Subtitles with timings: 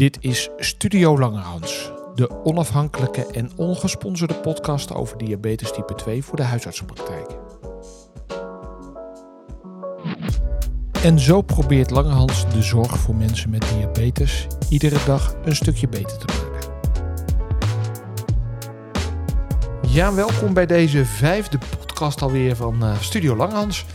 [0.00, 6.42] Dit is Studio Langerhans, de onafhankelijke en ongesponsorde podcast over diabetes type 2 voor de
[6.42, 7.26] huisartsenpraktijk.
[11.02, 16.18] En zo probeert Langerhans de zorg voor mensen met diabetes iedere dag een stukje beter
[16.18, 16.72] te maken.
[19.90, 23.86] Ja, welkom bij deze vijfde podcast alweer van uh, Studio Langerhans.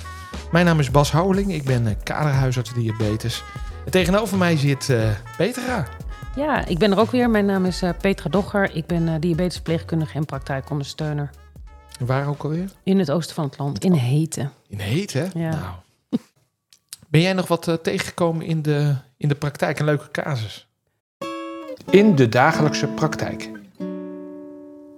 [0.52, 3.44] Mijn naam is Bas Houweling, ik ben uh, kaderhuisarts diabetes.
[3.86, 5.88] En tegenover mij zit uh, Petra.
[6.36, 7.30] Ja, ik ben er ook weer.
[7.30, 8.76] Mijn naam is uh, Petra Dogger.
[8.76, 11.30] Ik ben uh, diabetesverpleegkundige en praktijkondersteuner.
[12.00, 12.70] En waar ook alweer?
[12.84, 14.52] In het oosten van het land, in Heten.
[14.68, 15.32] In Heten?
[15.34, 15.50] Ja.
[15.50, 15.74] Nou.
[17.08, 19.80] Ben jij nog wat uh, tegengekomen in de, in de praktijk?
[19.80, 20.68] Een leuke casus?
[21.90, 23.50] In de dagelijkse praktijk.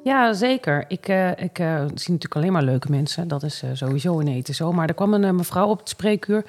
[0.04, 0.85] Ja, zeker.
[0.88, 3.27] Ik, uh, ik uh, zie natuurlijk alleen maar leuke mensen.
[3.27, 4.71] Dat is uh, sowieso in eten zo.
[4.71, 6.45] Maar er kwam een mevrouw op het spreekuur...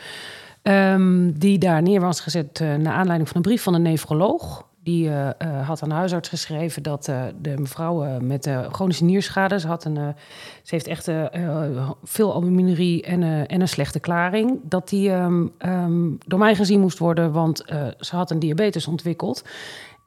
[0.69, 4.67] Um, die daar neer was gezet naar aanleiding van een brief van een nefroloog.
[4.83, 5.11] Die
[5.65, 7.05] had aan de huisarts geschreven dat
[7.41, 9.61] de mevrouw met chronische nierschade...
[9.61, 10.15] Ze, had een,
[10.63, 11.11] ze heeft echt
[12.03, 14.61] veel albuminurie en, en, een slechte klaring...
[14.63, 17.65] dat die um, um, door mij gezien moest worden, want
[18.01, 19.45] ze had een diabetes ontwikkeld...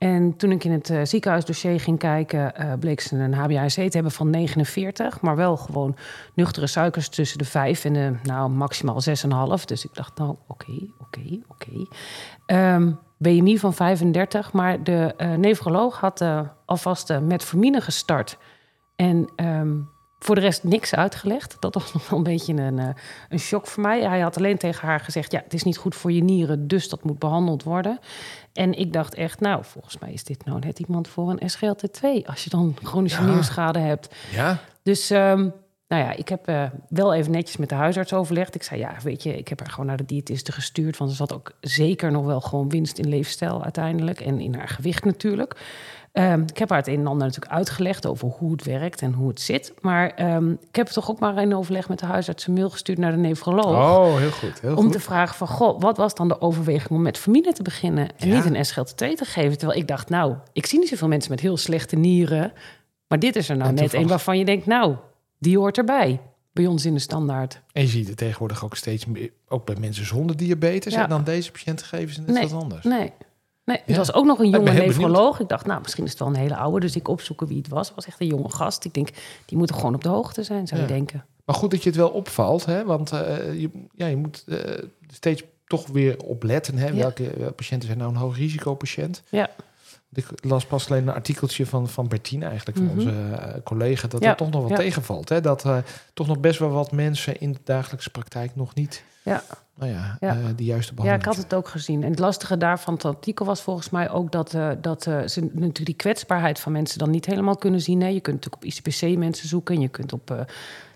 [0.02, 3.90] En toen ik in het uh, ziekenhuisdossier ging kijken, uh, bleek ze een HbA1c te
[3.92, 5.96] hebben van 49, maar wel gewoon
[6.34, 9.02] nuchtere suikers tussen de 5 en de nou, maximaal
[9.60, 9.66] 6,5.
[9.66, 11.86] Dus ik dacht, nou, oké, oké, oké.
[12.56, 15.14] Um, BMI van 35, maar de
[15.74, 16.24] uh, had
[16.66, 18.38] alvast metformine gestart.
[18.96, 21.58] En um, voor de rest niks uitgelegd.
[21.60, 22.96] Dat was nog wel een beetje een,
[23.30, 24.02] een shock voor mij.
[24.02, 26.90] Hij had alleen tegen haar gezegd: Ja, het is niet goed voor je nieren, dus
[26.90, 28.00] dat moet behandeld worden.
[28.54, 32.26] En ik dacht echt, nou, volgens mij is dit nou net iemand voor een SGLT2.
[32.26, 33.34] Als je dan chronische ja.
[33.34, 34.16] nierschade hebt.
[34.32, 34.58] Ja.
[34.84, 35.54] Dus, um,
[35.88, 38.56] nou ja, ik heb uh, wel even netjes met de huisarts overlegd.
[38.56, 40.98] Ik zei, ja, weet je, ik heb haar gewoon naar de diëtiste gestuurd.
[40.98, 44.20] Want ze had ook zeker nog wel gewoon winst in leefstijl uiteindelijk.
[44.20, 45.56] En in haar gewicht natuurlijk.
[46.14, 49.14] Um, ik heb haar het een en ander natuurlijk uitgelegd over hoe het werkt en
[49.14, 49.74] hoe het zit.
[49.82, 52.98] Maar um, ik heb toch ook maar in overleg met de huisarts een mail gestuurd
[52.98, 53.66] naar de nefroloog.
[53.98, 54.62] Oh, heel goed.
[54.62, 54.92] Heel om goed.
[54.92, 58.28] te vragen van, goh, wat was dan de overweging om met familie te beginnen en
[58.28, 58.36] Ja.
[58.36, 59.58] niet een SGLT2 te geven?
[59.58, 62.54] Terwijl ik dacht, nou, ik zie niet zoveel mensen met heel slechte nieren.
[63.08, 64.96] Maar dit is er nou En net toevallig- een waarvan je denkt, nou,
[65.40, 66.20] die hoort erbij.
[66.54, 67.62] Bij ons in de standaard.
[67.72, 70.94] En je ziet het tegenwoordig ook steeds meer, ook bij mensen zonder diabetes.
[70.94, 71.04] Ja.
[71.04, 72.48] En dan deze patiënten geven ze net Nee.
[72.48, 72.84] wat anders.
[72.86, 73.12] Nee.
[73.72, 73.98] Nee, het Ja.
[73.98, 75.40] was ook nog een jonge nefroloog.
[75.40, 76.80] Ik dacht, nou, misschien is het wel een hele oude.
[76.80, 77.86] Dus ik opzoeken wie het was.
[77.88, 78.86] Het was echt een jonge gast.
[78.86, 79.10] Ik denk,
[79.46, 81.26] die moet toch gewoon op de hoogte zijn, zou je denken.
[81.46, 82.86] Maar goed dat je het wel opvalt, hè?
[82.86, 84.58] want eh, je, ja, je moet eh,
[85.14, 86.78] steeds toch weer opletten.
[86.78, 86.88] Hè?
[86.88, 86.94] Ja.
[86.96, 89.24] Welke, welke patiënten zijn nou een hoog risicopatiënt?
[89.30, 89.50] Ja.
[90.14, 92.98] Ik las pas alleen een artikeltje van, van Bertine eigenlijk, van Mhm.
[92.98, 95.30] onze eh, collega, dat er toch nog wat tegenvalt.
[95.30, 95.42] Hè?
[95.42, 95.78] Dat eh,
[96.14, 99.44] toch nog best wel wat mensen in de dagelijkse praktijk nog niet Ja.
[99.82, 100.36] Nou ja, Ja.
[100.36, 102.04] eh, die juiste Ja, behandeling ik had het ook gezien.
[102.04, 105.42] En het lastige daarvan het artikel was volgens mij ook dat, eh, dat eh, ze
[105.42, 108.02] natuurlijk die kwetsbaarheid van mensen dan niet helemaal kunnen zien.
[108.02, 108.08] Hè.
[108.08, 109.76] Je kunt natuurlijk op ICPC mensen zoeken.
[109.76, 110.46] En je kunt op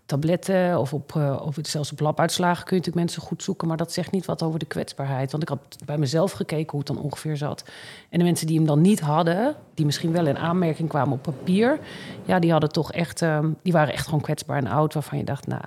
[0.05, 3.67] tabletten of, op, of zelfs op labuitslagen kun je natuurlijk mensen goed zoeken.
[3.67, 5.31] Maar dat zegt niet wat over de kwetsbaarheid.
[5.31, 7.63] Want ik had bij mezelf gekeken hoe het dan ongeveer zat.
[8.09, 11.21] En de mensen die hem dan niet hadden, die misschien wel in aanmerking kwamen op
[11.21, 11.79] papier.
[12.25, 14.93] Ja, die hadden toch echt, ehm, die waren echt gewoon kwetsbaar en oud.
[14.93, 15.61] Waarvan je dacht, nou,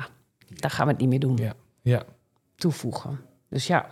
[0.48, 1.52] daar gaan we het niet meer doen Ja.
[1.82, 2.02] Ja.
[2.58, 3.20] Toevoegen.
[3.50, 3.86] Dus ja.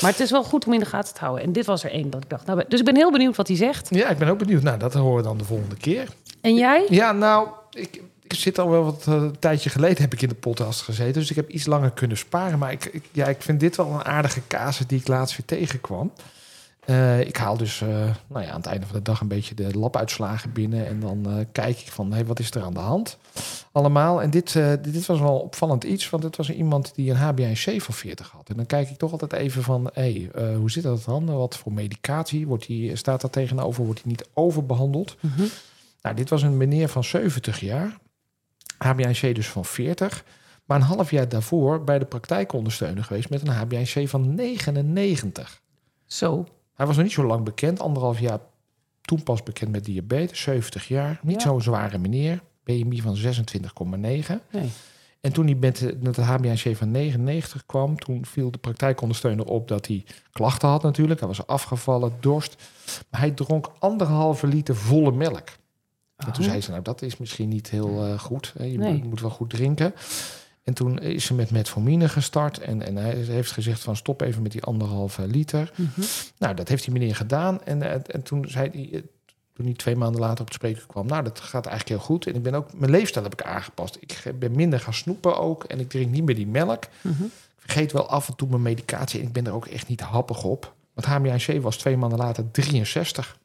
[0.00, 1.44] Maar het is wel goed om in de gaten te houden.
[1.44, 2.46] En dit was er één dat ik dacht.
[2.46, 3.94] Nou, dus ik ben heel benieuwd wat hij zegt.
[3.94, 4.62] ja, ik ben ook benieuwd.
[4.62, 6.08] Nou, dat horen we dan de volgende keer.
[6.40, 6.86] En jij?
[6.88, 10.34] Ja, nou, ik, ik zit al wel wat een tijdje geleden heb ik in de
[10.34, 11.20] podcast gezeten.
[11.20, 12.58] Dus ik heb iets langer kunnen sparen.
[12.58, 15.46] Maar ik, ik, ja, ik vind dit wel een aardige casus die ik laatst weer
[15.46, 16.12] tegenkwam.
[16.86, 17.88] Eh, ik haal dus eh,
[18.26, 20.86] nou ja, aan het einde van de dag een beetje de labuitslagen binnen.
[20.86, 23.18] En dan eh, kijk ik van, hey, wat is er aan de hand?
[23.72, 24.22] Allemaal.
[24.22, 24.52] En dit,
[24.82, 26.10] dit was wel opvallend iets.
[26.10, 28.48] Want het was iemand die een HbA1c van 40 had.
[28.48, 31.36] En dan kijk ik toch altijd even van, hey, hoe zit dat dan?
[31.36, 32.46] Wat voor medicatie?
[32.46, 33.84] Wordt die, staat daar tegenover?
[33.84, 35.16] Wordt die niet overbehandeld?
[35.20, 35.42] Mhm.
[36.02, 37.96] Nou, dit was een meneer van 70 jaar.
[38.84, 40.24] HbA1c dus van 40.
[40.64, 45.60] Maar een half jaar daarvoor bij de praktijkondersteuner geweest met een HbA1c van 99.
[46.06, 46.46] Zo.
[46.76, 48.38] Hij was nog niet zo lang bekend, anderhalf jaar
[49.00, 51.20] toen pas bekend met diabetes, 70 jaar.
[51.22, 51.48] Niet Ja.
[51.48, 54.40] zo'n zware meneer, BMI van 26,9.
[54.50, 54.68] Nee.
[55.20, 59.44] En toen hij met, de- met de HbA1c van 99 kwam, toen viel de praktijkondersteuner
[59.46, 61.18] op dat hij klachten had natuurlijk.
[61.20, 62.56] Hij was afgevallen, dorst.
[63.10, 65.48] Maar hij dronk anderhalve liter volle melk.
[66.16, 68.54] En toen zei ze, nou dat is misschien niet heel eh, goed.
[68.58, 69.04] Je Nee.
[69.04, 69.94] moet wel goed drinken.
[70.66, 72.58] En toen is ze met metformine gestart.
[72.58, 75.72] En, en hij heeft gezegd van stop even met die anderhalve liter.
[75.76, 76.00] Mhm.
[76.38, 77.64] Nou, dat heeft die meneer gedaan.
[77.64, 79.02] En, eh, en toen zei hij, eh,
[79.52, 81.06] toen hij twee maanden later op het spreken kwam...
[81.06, 82.26] nou, dat gaat eigenlijk heel goed.
[82.26, 83.96] En ik ben ook, mijn leefstijl heb ik aangepast.
[84.00, 85.64] Ik ben minder gaan snoepen ook.
[85.64, 86.84] En ik drink niet meer die melk.
[87.00, 87.24] Mhm.
[87.24, 89.20] Ik vergeet wel af en toe mijn medicatie.
[89.20, 90.74] En ik ben er ook echt niet happig op.
[90.94, 93.38] Want HbA1c was twee maanden later 63.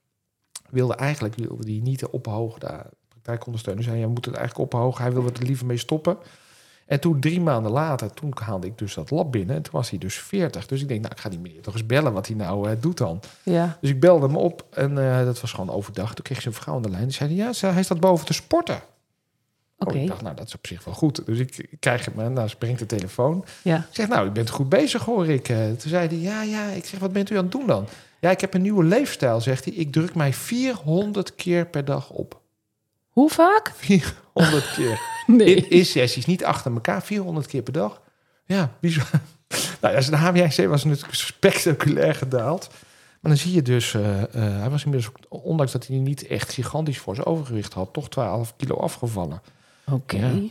[0.69, 2.59] Wilde eigenlijk wilde die niet ophogen.
[2.59, 5.03] De praktijkondersteuner zei, je moet het eigenlijk ophogen.
[5.03, 6.17] Hij wilde er liever mee stoppen.
[6.91, 9.55] En toen drie maanden later, toen haalde ik dus dat lab binnen.
[9.55, 10.67] En toen was hij dus 40.
[10.67, 12.75] Dus ik denk, nou, ik ga die meneer toch eens bellen wat hij nou uh,
[12.79, 13.19] doet dan.
[13.43, 13.77] Ja.
[13.81, 16.13] Dus ik belde hem op en uh, dat was gewoon overdag.
[16.13, 17.03] Toen kreeg ze een vrouw aan de lijn.
[17.03, 18.81] Die zei, ja, hij staat boven te sporten.
[19.77, 19.93] Oké.
[19.93, 21.25] Oh, ik dacht, nou, dat is op zich wel goed.
[21.25, 23.45] Dus ik, ik krijg hem, nou, springt de telefoon.
[23.61, 23.77] Ja.
[23.77, 25.45] Ik zeg, nou, u bent goed bezig, hoor ik.
[25.45, 26.67] Toen zei hij, ja, ja.
[26.67, 27.87] Ik zeg, wat bent u aan het doen dan?
[28.19, 29.73] Ja, ik heb een nieuwe leefstijl, zegt hij.
[29.73, 32.40] Ik druk mij 400 keer per dag op.
[33.11, 33.71] Hoe vaak?
[33.75, 34.99] 400 keer.
[35.27, 35.55] Nee.
[35.55, 38.01] In, in sessies, niet achter elkaar, 400 keer per dag.
[38.45, 39.09] Ja, bizar.
[39.81, 42.67] Nou, ja, de HbA1c was natuurlijk spectaculair gedaald.
[43.19, 46.53] Maar dan zie je dus, uh, uh, hij was inmiddels, ondanks dat hij niet echt
[46.53, 49.41] gigantisch voor zijn overgewicht had, toch 12 kilo afgevallen.
[49.85, 50.15] Oké.
[50.15, 50.19] Okay.
[50.19, 50.49] Ja.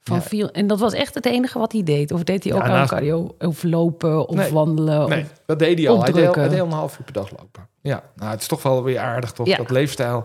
[0.00, 0.22] Van Ja.
[0.22, 2.12] vier, en dat was echt het enige wat hij deed?
[2.12, 3.34] Of deed hij ook Ja, aan cardio?
[3.38, 4.52] Of lopen, of Nee.
[4.52, 5.08] wandelen?
[5.08, 6.02] Nee, Of, dat deed hij al.
[6.02, 7.68] Hij deed, hij deed een half uur per dag lopen.
[7.80, 9.56] Ja, nou, het is toch wel weer aardig, toch?
[9.56, 10.24] Dat leefstijl.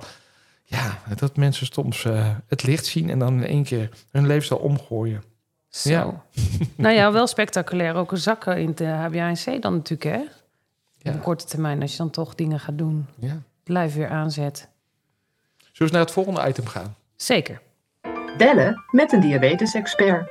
[0.68, 4.60] Ja, dat mensen soms eh, het licht zien en dan in één keer hun leefstijl
[4.60, 5.24] omgooien.
[5.70, 5.90] Zo.
[5.90, 6.24] Ja.
[6.76, 7.96] nou ja, wel spectaculair.
[7.96, 10.24] Ook een zakken in de HbA1c dan natuurlijk, hè?
[10.98, 11.14] Ja.
[11.14, 13.06] Op korte termijn, als je dan toch dingen gaat doen.
[13.20, 13.42] ja.
[13.64, 14.58] Blijf weer aanzet.
[14.58, 16.96] Zullen we eens naar het volgende item gaan?
[17.16, 17.62] Zeker.
[18.38, 20.30] Bellen met een diabetes-expert.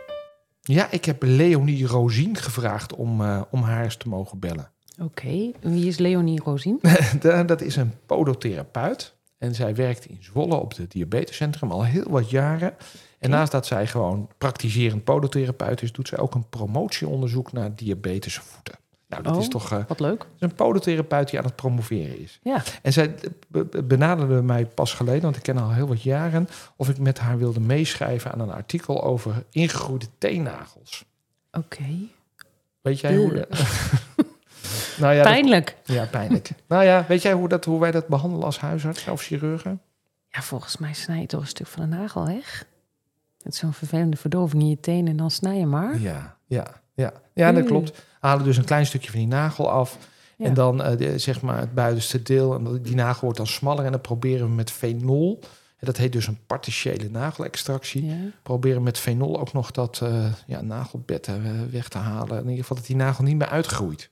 [0.63, 4.71] Ja, ik heb Leonie Rozien gevraagd om, eh, om haar eens te mogen bellen.
[5.03, 5.51] Oké.
[5.61, 6.81] Wie is Leonie Rozien?
[7.21, 9.14] Da- dat is een podotherapeut.
[9.39, 12.75] En zij werkt in Zwolle op het diabetescentrum al heel wat jaren.
[13.19, 18.75] En naast dat zij gewoon praktiserend podotherapeut is, doet zij ook een promotieonderzoek naar diabetesvoeten.
[19.09, 19.41] Nou, dat Oh.
[19.41, 20.27] is toch eh, Wat leuk.
[20.39, 22.39] een podotherapeut die aan het promoveren is.
[22.43, 22.63] Ja.
[22.83, 23.15] En zij
[23.49, 26.89] be- be- benaderde mij pas geleden, want ik ken haar al heel wat jaren, of
[26.89, 31.05] ik met haar wilde meeschrijven aan een artikel over ingegroeide teennagels.
[31.53, 31.85] Oké.
[32.81, 33.47] Weet jij hoe...
[34.99, 35.77] Nou ja, dat- Pijnlijk.
[35.85, 36.51] ja, pijnlijk.
[36.69, 39.81] nou ja, weet jij hoe, dat, hoe wij dat behandelen als huisarts of chirurgen?
[40.29, 42.65] Ja, volgens mij snij je toch een stuk van de nagel weg.
[43.43, 45.99] Met zo'n vervelende verdoving in je tenen en dan snij je maar.
[46.01, 47.13] Ja, ja, ja.
[47.35, 47.71] Ja, dat Oei.
[47.71, 48.05] klopt.
[48.21, 49.99] Halen dus een klein stukje van die nagel af.
[50.37, 50.47] Ja.
[50.47, 52.55] En dan eh, de- zeg maar het buitenste deel.
[52.55, 53.85] En die nagel wordt dan smaller.
[53.85, 55.39] En dan proberen we met fenol.
[55.79, 58.05] En dat heet dus een partiële nagelextractie.
[58.07, 58.15] Ja.
[58.43, 61.35] Proberen met fenol ook nog dat eh, ja, nagelbed eh,
[61.71, 62.37] weg te halen.
[62.37, 64.11] In ieder geval dat die nagel niet meer uitgroeit.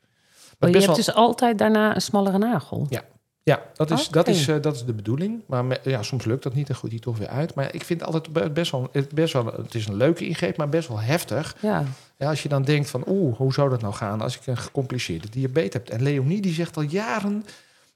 [0.62, 2.87] Oh, je hebt wel, dus altijd daarna een smallere nagel.
[2.91, 3.03] Ja.
[3.43, 5.41] ja, dat is, dat, is, eh, dat is de bedoeling.
[5.47, 6.67] Maar me- ja, soms lukt dat niet.
[6.67, 7.55] Dan groeit die toch weer uit.
[7.55, 9.47] Maar ik vind het altijd be- best wel, het best wel...
[9.47, 11.56] Het is een leuke ingreep, maar best wel heftig.
[11.61, 11.85] Ja.
[12.19, 14.56] Ja, als je dan denkt van, oeh, hoe zou dat nou gaan als ik een
[14.56, 15.88] gecompliceerde diabetes heb?
[15.88, 17.44] En Leonie die zegt al jaren,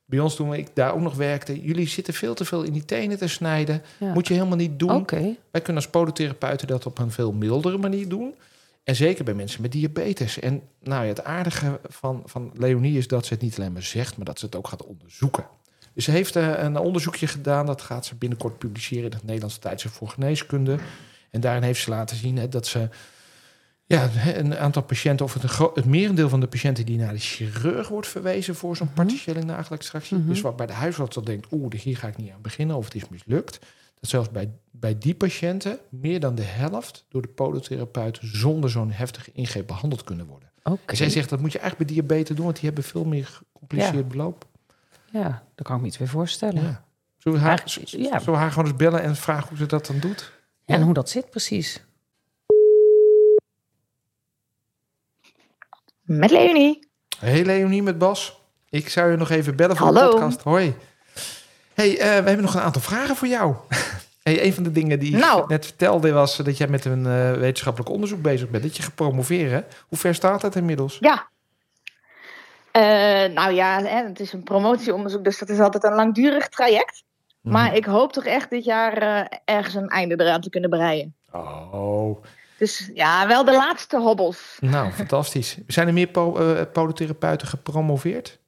[0.04, 2.84] bij ons toen ik daar ook nog werkte, jullie zitten veel te veel in die
[2.84, 3.82] tenen te snijden.
[3.98, 4.12] ja.
[4.12, 4.90] Moet je helemaal niet doen.
[5.50, 8.34] Wij kunnen als podotherapeuten dat op een veel mildere manier doen.
[8.86, 10.38] En zeker bij mensen met diabetes.
[10.38, 13.82] En nou ja, het aardige van, van Leonie is dat ze het niet alleen maar
[13.82, 15.46] zegt, maar dat ze het ook gaat onderzoeken.
[15.94, 17.66] Dus ze heeft eh, een onderzoekje gedaan.
[17.66, 20.78] Dat gaat ze binnenkort publiceren in het Nederlandse tijdschrift voor geneeskunde.
[21.30, 22.88] En daarin heeft ze laten zien hè, dat ze
[23.86, 25.34] ja, een aantal patiënten, of
[25.74, 29.06] het, merendeel van de patiënten die naar de chirurg wordt verwezen voor zo'n Mhm.
[29.06, 30.16] partiële nagelextractie.
[30.16, 30.28] Mhm.
[30.28, 32.94] Dus waarbij de huisarts al denkt, oeh, hier ga ik niet aan beginnen of het
[32.94, 33.58] is mislukt.
[34.00, 38.90] Dat zelfs bij, bij die patiënten meer dan de helft door de podotherapeut zonder zo'n
[38.90, 40.50] heftige ingreep behandeld kunnen worden.
[40.62, 40.80] Oké.
[40.86, 43.26] En zij zegt dat moet je eigenlijk bij diabetes doen, want die hebben veel meer
[43.26, 44.46] gecompliceerd beloop.
[45.10, 46.62] Ja, daar kan ik me iets weer voorstellen.
[46.62, 46.84] Ja.
[47.18, 48.18] Zullen we haar, ja.
[48.18, 50.32] zullen we haar gewoon eens bellen en vragen hoe ze dat dan doet?
[50.64, 51.84] En hoe dat zit precies.
[56.02, 56.88] Met Leonie.
[57.18, 58.40] Hey Leonie met Bas.
[58.68, 60.10] Ik zou je nog even bellen voor de Hallo.
[60.10, 60.42] podcast.
[60.42, 60.74] Hoi.
[61.74, 63.56] Hey, eh, we hebben nog een aantal vragen voor jou.
[64.34, 65.42] Hey, een van de dingen die Nou.
[65.42, 68.62] ik net vertelde was dat jij met een eh, wetenschappelijk onderzoek bezig bent.
[68.62, 69.64] Dat je gaat promoveren.
[69.88, 70.96] Hoe ver staat dat inmiddels?
[71.00, 71.26] Ja.
[72.70, 72.82] Eh,
[73.32, 77.04] nou ja, hè, het is een promotieonderzoek, dus dat is altijd een langdurig traject.
[77.40, 81.14] Maar ik hoop toch echt dit jaar eh, ergens een einde eraan te kunnen breien.
[81.32, 82.24] Oh,
[82.58, 84.56] Dus ja, wel de laatste hobbels.
[84.60, 85.58] nou fantastisch.
[85.66, 86.30] Zijn er meer po
[86.72, 88.38] podotherapeuten gepromoveerd?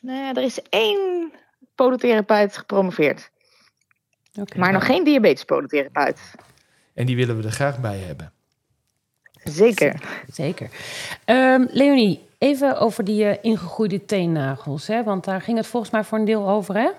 [0.00, 1.32] Nee, er is één
[1.74, 3.30] podotherapeut gepromoveerd.
[4.56, 6.20] Maar nog geen diabetes-podotherapeut.
[6.94, 8.32] En die willen we er graag bij hebben.
[9.44, 10.22] Zeker.
[10.26, 10.70] Zeker.
[11.24, 14.86] Ehm, Leonie, even over die eh, ingegroeide teennagels.
[14.86, 15.02] Hè?
[15.04, 16.90] Want daar ging het volgens mij voor een deel over, hè?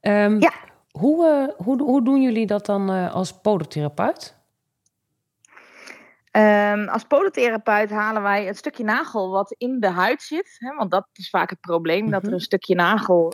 [0.00, 0.52] Ehm, Ja.
[0.90, 4.34] Hoe, eh, hoe, hoe doen jullie dat dan eh, als podotherapeut?
[6.30, 10.56] Ehm, als podotherapeut halen wij het stukje nagel wat in de huid zit.
[10.58, 12.34] Hè, want dat is vaak het probleem, dat er Mhm.
[12.34, 13.32] een stukje nagel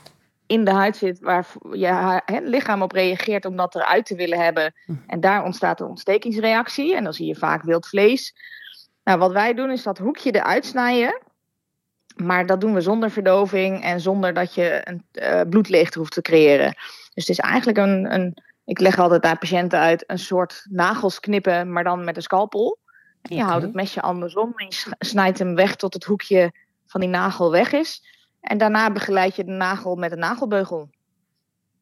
[0.48, 4.74] in de huid zit waar je lichaam op reageert om dat eruit te willen hebben.
[4.86, 4.98] Mhm.
[5.06, 8.34] En daar ontstaat een ontstekingsreactie en dan zie je vaak wild vlees.
[9.04, 11.20] Nou, wat wij doen is dat hoekje eruit snijden.
[12.16, 16.22] Maar dat doen we zonder verdoving en zonder dat je een uh, bloedleegte hoeft te
[16.22, 16.74] creëren.
[17.14, 21.20] Dus het is eigenlijk een, een, ik leg altijd aan patiënten uit, een soort nagels
[21.20, 22.78] knippen, maar dan met een scalpel.
[23.22, 26.52] En je houdt het mesje andersom en je snijdt hem weg tot het hoekje
[26.86, 28.02] van die nagel weg is.
[28.40, 30.88] En daarna begeleid je de nagel met een nagelbeugel.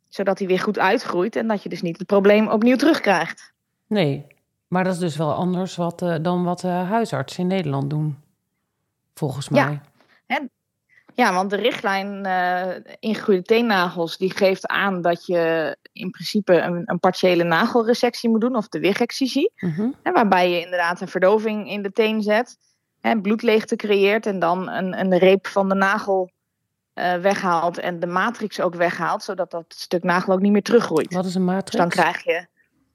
[0.09, 3.53] Zodat hij weer goed uitgroeit en dat je dus niet het probleem opnieuw terugkrijgt.
[3.87, 4.27] Nee,
[4.69, 8.17] maar dat is dus wel anders wat, eh, dan wat eh, huisartsen in Nederland doen.
[9.15, 9.65] Volgens Ja.
[9.67, 9.81] mij.
[11.15, 16.83] Ja, want de richtlijn eh ingegroeide teennagels die geeft aan dat je in principe een,
[16.85, 19.53] een partiële nagelresectie moet doen, of de wigexcisie.
[19.57, 19.89] Mhm.
[20.03, 22.57] Hè, waarbij je inderdaad een verdoving in de teen zet,
[23.01, 26.31] hè, bloedleegte creëert en dan een, een reep van de nagel
[26.97, 31.15] eh, weghaalt en de matrix ook weghaalt, zodat dat stuk nagel ook niet meer teruggroeit.
[31.15, 31.71] Wat is een matrix?
[31.71, 32.47] Dus dan krijg je,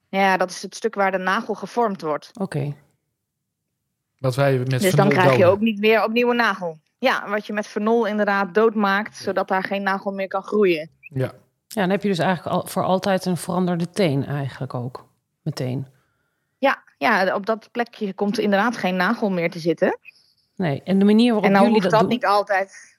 [0.09, 2.31] ja, dat is het stuk waar de nagel gevormd wordt.
[2.39, 2.75] Oké.
[4.17, 6.79] Wat wij met Dus dan krijg je ook niet meer opnieuw een nagel.
[6.97, 10.89] Ja, wat je met fenol inderdaad doodmaakt, zodat daar geen nagel meer kan groeien.
[10.99, 11.31] Ja.
[11.67, 15.07] Ja, dan heb je dus eigenlijk al, voor altijd een veranderde teen eigenlijk ook.
[15.41, 15.87] Meteen.
[16.57, 19.99] Ja, ja, op dat plekje komt inderdaad geen nagel meer te zitten.
[20.55, 22.09] Nee, en de manier waarop en dan jullie dat dat doen...
[22.09, 22.90] niet altijd.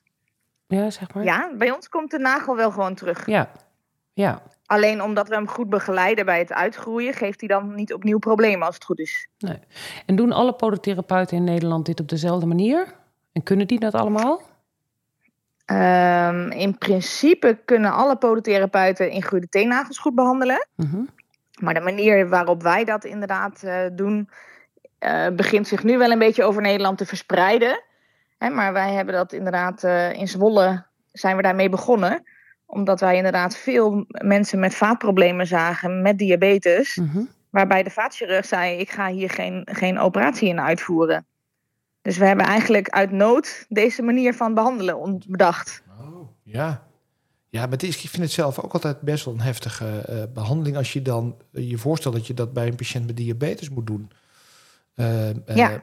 [0.72, 1.24] Ja, zeg maar.
[1.24, 3.26] Ja, bij ons komt de nagel wel gewoon terug.
[3.26, 3.50] Ja.
[4.12, 4.42] Ja.
[4.66, 8.66] Alleen omdat we hem goed begeleiden bij het uitgroeien, geeft hij dan niet opnieuw problemen
[8.66, 9.28] als het goed is.
[9.38, 9.58] Nee.
[10.06, 12.94] En doen alle podotherapeuten in Nederland dit op dezelfde manier?
[13.32, 14.42] En kunnen die dat allemaal?
[15.64, 20.68] Ehm, in principe kunnen alle podotherapeuten ingroeide teennagels goed behandelen.
[20.76, 21.02] Mhm.
[21.60, 24.28] Maar de manier waarop wij dat inderdaad eh, doen,
[24.98, 27.82] eh, begint zich nu wel een beetje over Nederland te verspreiden.
[28.42, 32.22] Hè, maar wij hebben dat inderdaad eh, in Zwolle zijn we daarmee begonnen.
[32.66, 36.96] Omdat wij inderdaad veel mensen met vaatproblemen zagen, met diabetes.
[36.96, 37.22] Mhm.
[37.50, 41.26] Waarbij de vaatchirurg zei, ik ga hier geen, geen operatie in uitvoeren.
[42.00, 45.82] Dus we hebben eigenlijk uit nood deze manier van behandelen ont- bedacht.
[46.00, 46.86] Oh, ja.
[47.48, 50.76] Ja, maar is, ik vind het zelf ook altijd best wel een heftige eh, behandeling...
[50.76, 53.86] als je dan eh, je voorstelt dat je dat bij een patiënt met diabetes moet
[53.86, 54.10] doen.
[55.44, 55.82] Ja.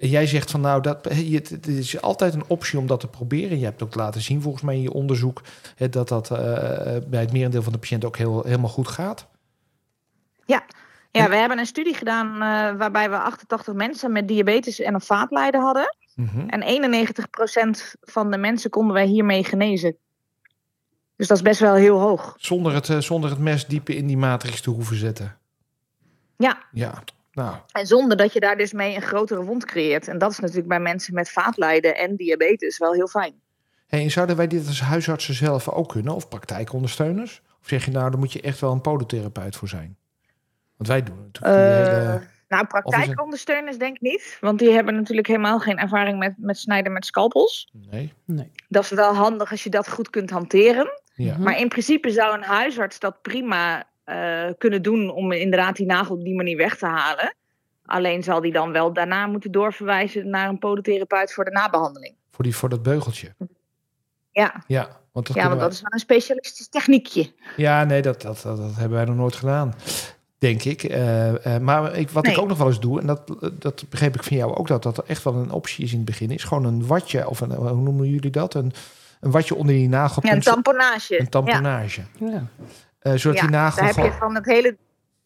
[0.00, 3.58] En jij zegt van nou, dat, het, is altijd een optie om dat te proberen.
[3.58, 5.42] Je hebt ook laten zien volgens mij in je onderzoek...
[5.76, 6.38] hè, dat dat eh,
[7.06, 9.28] bij het merendeel van de patiënten ook heel, helemaal goed gaat.
[11.12, 15.00] Ja, we hebben een studie gedaan eh, waarbij we 88 mensen met diabetes en een
[15.00, 15.96] vaatlijden hadden.
[16.14, 16.48] Mhm.
[16.48, 19.96] En 91% van de mensen konden wij hiermee genezen.
[21.16, 22.34] Dus dat is best wel heel hoog.
[22.36, 25.38] Zonder, het, eh, zonder het mes dieper in die matrix te hoeven zetten.
[26.36, 27.02] Ja, Ja,
[27.32, 30.08] nou, en zonder dat je daar dus mee een grotere wond creëert.
[30.08, 33.34] En dat is natuurlijk bij mensen met vaatlijden en diabetes wel heel fijn.
[33.86, 36.14] Hey, en zouden wij dit als huisartsen zelf ook kunnen?
[36.14, 37.42] Of praktijkondersteuners?
[37.62, 39.96] Of zeg je nou, daar moet je echt wel een podotherapeut voor zijn?
[40.76, 42.28] Want wij doen natuurlijk die Eh, hele...
[42.48, 44.36] Nou, praktijkondersteuners denk ik niet.
[44.40, 47.70] Want die hebben natuurlijk helemaal geen ervaring met, met snijden met scalpels.
[47.90, 48.50] Nee, Nee.
[48.68, 51.00] Dat is wel handig als je dat goed kunt hanteren.
[51.14, 51.38] ja.
[51.38, 53.88] Maar in principe zou een huisarts dat prima
[54.58, 57.34] kunnen doen om inderdaad die nagel op die manier weg te halen.
[57.84, 62.14] Alleen zal die dan wel daarna moeten doorverwijzen naar een podotherapeut voor de nabehandeling.
[62.30, 63.34] Voor, die, voor dat beugeltje.
[64.30, 67.32] Ja, Ja, want dat, ja want wij- dat is wel een specialistisch techniekje.
[67.56, 69.74] ja nee, dat, dat, dat, dat hebben wij nog nooit gedaan.
[70.38, 70.82] Denk ik.
[70.82, 74.14] Eh, eh, maar ik, wat ik ook nog wel eens doe, en dat, dat begreep
[74.14, 76.44] ik van jou ook, dat dat echt wel een optie is in het begin, is
[76.44, 78.54] gewoon een watje, of een, hoe noemen jullie dat?
[78.54, 78.72] Een,
[79.20, 80.22] een watje onder die nagel.
[80.26, 81.20] Ja, een tamponage.
[81.20, 82.00] Een tamponage.
[82.18, 82.46] Ja.
[83.00, 84.76] Eh, zodat Ja, die nagel Daar heb je van het hele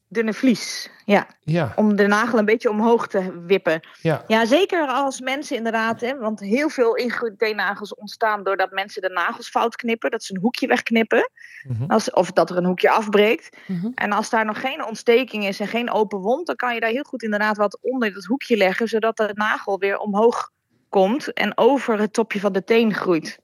[0.09, 0.91] dunne vlies.
[1.05, 3.81] Ja, Ja, om de nagel een beetje omhoog te wippen.
[4.01, 9.03] ja, Ja, zeker als mensen inderdaad, hè, want heel veel ingegroeide teennagels ontstaan doordat mensen
[9.03, 11.31] de nagels fout knippen, dat ze een hoekje wegknippen,
[11.63, 11.91] mhm.
[11.91, 13.57] als, of dat er een hoekje afbreekt.
[13.67, 13.91] Mhm.
[13.95, 16.91] En als daar nog geen ontsteking is en geen open wond, dan kan je daar
[16.91, 20.51] heel goed inderdaad wat onder dat hoekje leggen, zodat de nagel weer omhoog
[20.89, 23.39] komt en over het topje van de teen groeit.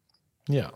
[0.44, 0.70] Ja.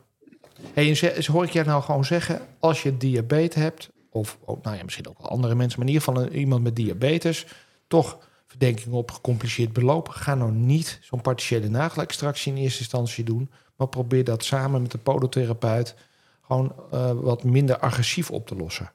[0.72, 4.76] Hey, en ze- hoor ik jij nou gewoon zeggen, als je diabetes hebt, of nou
[4.76, 7.46] ja, misschien ook wel andere mensen, maar in ieder geval iemand met diabetes,
[7.86, 13.50] toch verdenking op gecompliceerd beloop, ga nou niet zo'n partiële nagelextractie in eerste instantie doen,
[13.76, 15.94] maar probeer dat samen met de podotherapeut
[16.42, 18.92] gewoon eh, wat minder agressief op te lossen.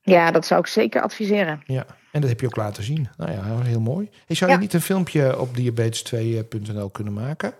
[0.00, 1.62] Ja, dat zou ik zeker adviseren.
[1.64, 3.08] Ja, en dat heb je ook laten zien.
[3.16, 4.10] Nou ja, heel mooi.
[4.26, 4.56] Hey, zou Ja.
[4.56, 7.54] je niet een filmpje op diabetes2.nl kunnen maken?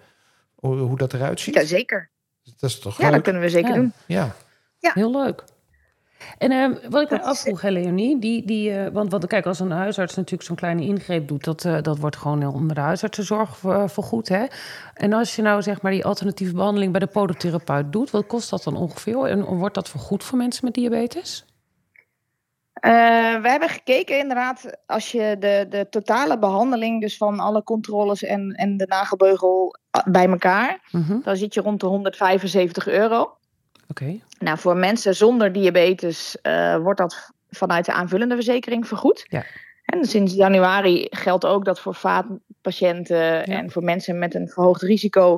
[0.55, 1.55] Hoe, hoe dat eruit ziet?
[1.55, 2.11] Ja, zeker.
[2.61, 3.75] Dat is toch Ja, dat kunnen we zeker Ja.
[3.77, 3.93] doen.
[4.07, 4.35] Ja.
[4.81, 5.45] Heel leuk.
[6.39, 9.61] En eh, wat ik me afvroeg, hè, Leonie, die, die, eh, want, want kijk, als
[9.61, 13.65] een huisarts natuurlijk zo'n kleine ingreep doet, dat, eh, dat wordt gewoon onder de huisartsenzorg
[13.65, 14.29] eh, vergoed.
[14.29, 14.45] Hè?
[14.95, 18.51] En als je nou zeg maar die alternatieve behandeling bij de podotherapeut doet, wat kost
[18.51, 19.25] dat dan ongeveer?
[19.25, 21.45] En wordt dat vergoed voor mensen met diabetes?
[22.85, 22.93] Uh,
[23.43, 28.51] we hebben gekeken inderdaad, als je de, de totale behandeling, dus van alle controles en,
[28.53, 31.19] en de nagelbeugel bij elkaar, Mhm.
[31.23, 33.37] dan zit je rond de 175 euro.
[33.91, 34.19] Oké.
[34.39, 39.27] Nou, voor mensen zonder diabetes eh, wordt dat vanuit de aanvullende verzekering vergoed.
[39.29, 39.45] Ja.
[39.85, 45.37] En sinds januari geldt ook dat voor vaatpatiënten en voor mensen met een verhoogd risico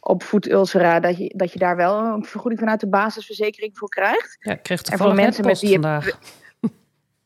[0.00, 4.36] op voetulcera, dat je, dat je daar wel een vergoeding vanuit de basisverzekering voor krijgt.
[4.40, 6.18] Ja, ik kreeg En voor mensen met die- vandaag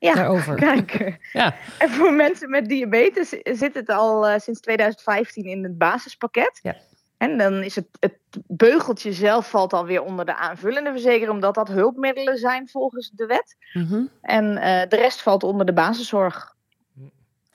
[0.05, 0.55] Ja, daarover.
[0.71, 1.19] kijk.
[1.33, 6.59] Ja, En voor mensen met diabetes zit het al eh, sinds 2015 in het basispakket.
[6.63, 6.77] Ja.
[7.17, 11.69] En dan is het, het beugeltje zelf valt alweer onder de aanvullende verzekering, omdat dat
[11.69, 13.57] hulpmiddelen zijn volgens de wet.
[13.73, 14.03] mhm.
[14.21, 16.55] En eh, de rest valt onder de basiszorg.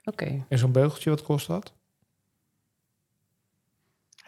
[0.03, 0.45] oké.
[0.49, 1.73] En zo'n beugeltje, wat kost dat?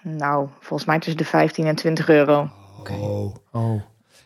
[0.01, 2.49] Nou, volgens mij tussen de 15 en 20 euro.
[2.89, 3.35] Oh.
[3.51, 3.81] oh.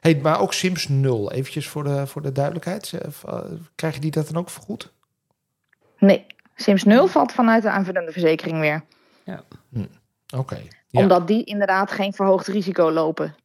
[0.05, 2.93] Hey, maar ook Sims 0, eventjes voor de, voor de duidelijkheid.
[2.93, 3.38] Eh,
[3.75, 4.91] Krijg je die dat dan ook vergoed?
[5.97, 8.83] Nee, Sims 0 valt vanuit de aanvullende verzekering weer.
[10.35, 10.62] Oké.
[10.88, 11.01] Ja.
[11.01, 13.35] Omdat die inderdaad geen verhoogd risico lopen.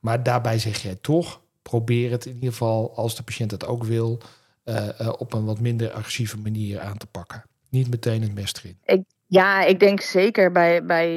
[0.00, 3.84] Maar daarbij zeg jij toch, probeer het in ieder geval, als de patiënt het ook
[3.84, 4.20] wil,
[4.64, 7.44] eh, eh, op een wat minder agressieve manier aan te pakken.
[7.68, 9.04] Niet meteen het mes erin.
[9.26, 11.08] Ja, ik denk zeker bij, bij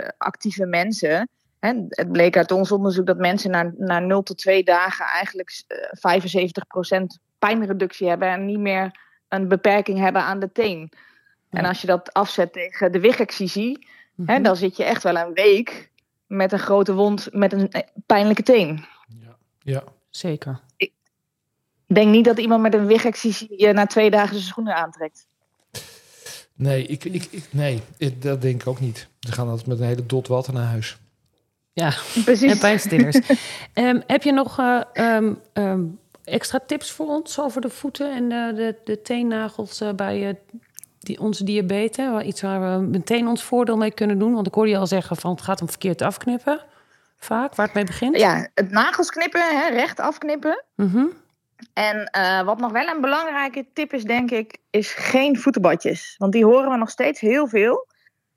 [0.00, 1.28] eh, actieve mensen.
[1.62, 5.62] Hè, het bleek uit ons onderzoek dat mensen na, na 0 tot 2 dagen eigenlijk
[5.66, 7.04] eh, 75%
[7.38, 10.92] pijnreductie hebben en niet meer een beperking hebben aan de teen.
[11.50, 13.86] En als je dat afzet tegen de wigexcisie,
[14.26, 14.42] hè, Mhm.
[14.42, 15.90] dan zit je echt wel een week
[16.26, 18.84] met een grote wond met een eh, pijnlijke teen.
[19.20, 19.36] Ja.
[19.58, 19.82] ja.
[20.10, 20.60] Zeker.
[20.76, 20.92] Ik
[21.86, 25.26] denk niet dat iemand met een wigexcisie je na twee dagen zijn schoenen aantrekt.
[26.54, 29.08] Nee, ik, ik, ik, nee, ik- dat denk ik ook niet.
[29.20, 30.98] Ze gaan altijd met een hele dot water naar huis.
[31.72, 31.92] Ja,
[32.24, 32.50] Precies.
[32.52, 33.18] en pijnstillers.
[33.72, 35.82] Ehm, heb je nog eh, ehm, ehm,
[36.24, 40.34] extra tips voor ons over de voeten en de, de, de teennagels eh, bij eh,
[40.98, 42.22] die, onze diabetes?
[42.22, 44.34] Iets waar we meteen ons voordeel mee kunnen doen.
[44.34, 46.60] Want ik hoorde je al zeggen van het gaat om verkeerd afknippen.
[47.18, 48.16] Vaak, waar het mee begint.
[48.18, 50.64] Ja, het nagels knippen, hè, recht afknippen.
[50.76, 51.04] Mhm.
[51.72, 52.10] En
[52.44, 56.14] wat nog wel een belangrijke tip is, denk ik, is geen voetenbadjes.
[56.18, 57.86] Want die horen we nog steeds heel veel.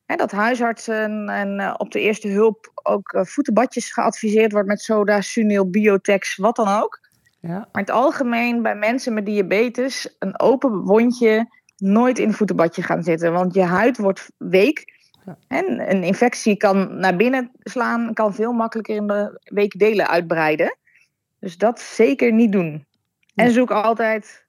[0.05, 4.81] Hè, dat huisartsen en eh, op de eerste hulp ook eh, voetenbadjes geadviseerd wordt met
[4.81, 6.99] soda, sunil, biotex, wat dan ook.
[7.39, 7.49] Ja.
[7.49, 12.83] Maar in het algemeen bij mensen met diabetes, een open wondje, nooit in een voetenbadje
[12.83, 13.33] gaan zitten.
[13.33, 14.93] Want je huid wordt week.
[15.25, 15.37] Ja.
[15.47, 20.77] En een infectie kan naar binnen slaan, kan veel makkelijker in de weken delen uitbreiden.
[21.39, 22.85] Dus dat zeker niet doen.
[23.35, 24.45] En zoek altijd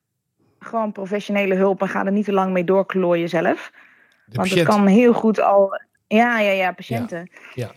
[0.58, 3.70] gewoon professionele hulp en ga er niet te lang mee doorklooien zelf.
[4.26, 4.66] De Want patiënt.
[4.66, 5.80] het kan heel goed al.
[6.06, 7.30] Ja, ja, ja, patiënten.
[7.54, 7.70] ja.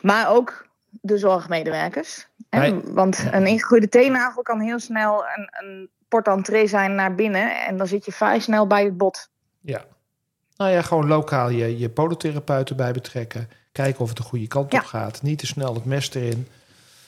[0.00, 2.28] Maar ook de zorgmedewerkers.
[2.50, 7.64] hè, Want een ingegroeide teennagel kan heel snel een, een portentree zijn naar binnen.
[7.66, 9.30] En dan zit je vrij snel bij het bot.
[9.60, 9.84] Ja.
[10.56, 13.48] Nou ja, gewoon lokaal je, je podotherapeut erbij betrekken.
[13.72, 14.78] Kijken of het de goede kant Ja.
[14.78, 15.22] op gaat.
[15.22, 16.48] Niet te snel het mes erin.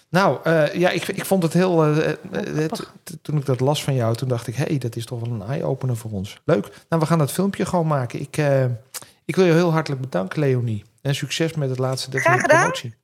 [0.09, 1.85] Nou, eh, ja, ik, ik vond het heel...
[1.85, 2.17] eh, eh,
[2.71, 4.55] t- t- toen ik dat las van jou, toen dacht ik...
[4.55, 6.41] hé, hey, dat is toch wel een eye-opener voor ons.
[6.45, 6.63] Leuk.
[6.89, 8.21] Nou, we gaan dat filmpje gewoon maken.
[8.21, 8.65] Ik, eh,
[9.25, 10.85] ik wil je heel hartelijk bedanken, Leonie.
[11.03, 12.61] En succes met het laatste deel van Graag de gedaan.
[12.71, 12.95] promotie.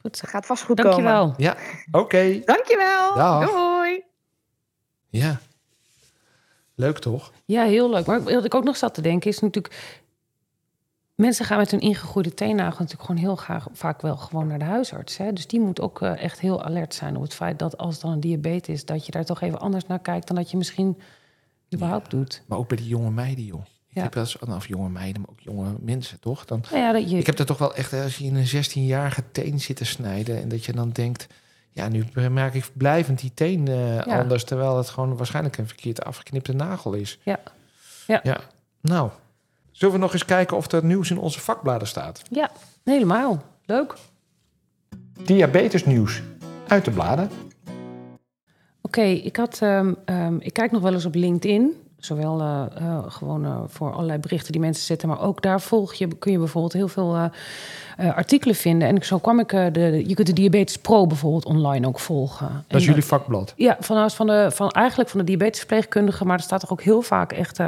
[0.00, 0.22] Goed.
[0.26, 0.90] Gaat vast goed komen.
[1.04, 1.34] Dankjewel.
[1.36, 1.56] Ja,
[1.90, 2.40] oké.
[2.44, 3.14] Dankjewel.
[3.14, 3.50] Dag.
[3.50, 4.04] Doei.
[5.08, 5.40] Ja.
[6.74, 7.32] Leuk toch?
[7.44, 8.06] Ja, heel leuk.
[8.06, 10.02] Maar wat ik ook nog zat te denken is natuurlijk...
[11.16, 14.64] Mensen gaan met hun ingegroeide teennagel natuurlijk gewoon heel graag vaak wel gewoon naar de
[14.64, 15.16] huisarts.
[15.16, 15.32] Hè?
[15.32, 18.02] Dus die moet ook eh, echt heel alert zijn op het feit dat als het
[18.02, 20.56] dan een diabetes is, dat je daar toch even anders naar kijkt dan dat je
[20.56, 21.00] misschien
[21.74, 22.42] überhaupt doet.
[22.46, 23.60] Maar ook bij die jonge meiden, joh.
[23.88, 24.02] Ik Ja.
[24.02, 26.44] heb wel eens, nou, of jonge meiden, maar ook jonge mensen, toch?
[26.44, 28.46] Dan, Nou ja, dat je, Ik heb er toch wel echt, als je in een
[28.64, 30.42] 16-jarige teen zit te snijden...
[30.42, 31.26] en dat je dan denkt,
[31.70, 34.02] ja, nu merk ik blijvend die teen eh, Ja.
[34.20, 34.44] anders...
[34.44, 37.18] terwijl het gewoon waarschijnlijk een verkeerd afgeknipte nagel is.
[37.22, 37.38] Ja.
[38.06, 38.20] Ja.
[38.22, 38.40] ja.
[38.80, 39.10] Nou,
[39.76, 42.22] zullen we nog eens kijken of er nieuws in onze vakbladen staat?
[42.30, 42.50] ja,
[42.84, 43.42] helemaal.
[43.64, 43.94] Leuk.
[45.24, 46.22] Diabetesnieuws
[46.66, 47.30] uit de bladen.
[48.80, 51.74] Oké, ik had, ehm, ehm, ik kijk nog wel eens op LinkedIn.
[51.98, 55.94] Zowel eh, eh, gewoon eh, voor allerlei berichten die mensen zetten, maar ook daar volg
[55.94, 57.30] je, kun je bijvoorbeeld heel veel
[57.96, 58.88] artikelen vinden.
[58.88, 62.46] En zo kwam ik, de, je kunt de Diabetes Pro bijvoorbeeld online ook volgen.
[62.46, 63.52] Dat En is jullie vakblad.
[63.56, 66.24] Ja, van, van de, van, eigenlijk van de diabetesverpleegkundige.
[66.24, 67.58] Maar er staat er ook heel vaak echt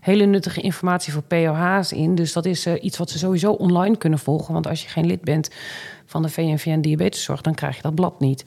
[0.00, 2.14] hele nuttige informatie voor POH's in.
[2.14, 4.52] Dus dat is iets wat ze sowieso online kunnen volgen.
[4.52, 5.50] Want als je geen lid bent
[6.06, 8.44] van de VNVN Diabeteszorg, dan krijg je dat blad niet.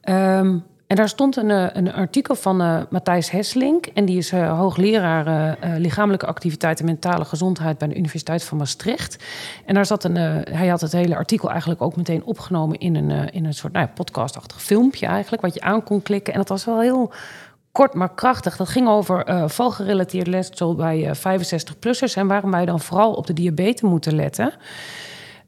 [0.00, 3.86] Ehm, En daar stond een, eh, een artikel van eh, Matthijs Hesselink.
[3.86, 9.24] En die is eh, hoogleraar lichamelijke activiteit en mentale gezondheid bij de Universiteit van Maastricht.
[9.64, 10.16] En daar zat een,
[10.50, 13.86] hij had het hele artikel eigenlijk ook meteen opgenomen in een, in een soort nou
[13.86, 16.32] ja, podcastachtig filmpje eigenlijk, wat je aan kon klikken.
[16.32, 17.12] En dat was wel heel
[17.72, 18.56] kort maar krachtig.
[18.56, 23.80] Dat ging over valgerelateerd letsel bij 65-plussers en waarom wij dan vooral op de diabetes
[23.80, 24.52] moeten letten.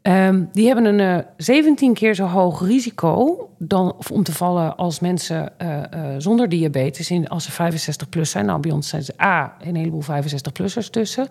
[0.09, 4.77] Ehm, die hebben een eh 17 keer zo hoog risico dan, of om te vallen
[4.77, 8.47] als mensen eh, eh, zonder diabetes in, als ze 65 plus zijn.
[8.47, 11.29] Nou, bij ons zijn ze A, een heleboel 65-plussers tussen.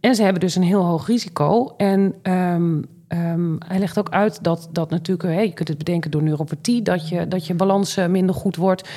[0.00, 1.74] En ze hebben dus een heel hoog risico.
[1.76, 6.10] En ehm, ehm, hij legt ook uit dat, dat natuurlijk, hè, je kunt het bedenken
[6.10, 8.88] door neuropathie, dat je, dat je balans eh, minder goed wordt.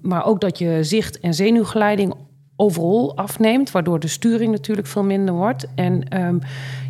[0.00, 2.14] Maar ook dat je zicht en zenuwgeleiding
[2.60, 5.66] overal afneemt, waardoor de sturing natuurlijk veel minder wordt.
[5.74, 6.38] En ehm,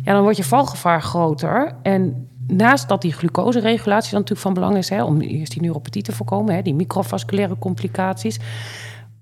[0.03, 1.75] ja, dan wordt je valgevaar groter.
[1.81, 6.01] En naast dat die glucoseregulatie dan natuurlijk van belang is, hè, om eerst die neuropathie
[6.01, 8.39] te voorkomen, hè, die microvasculaire complicaties,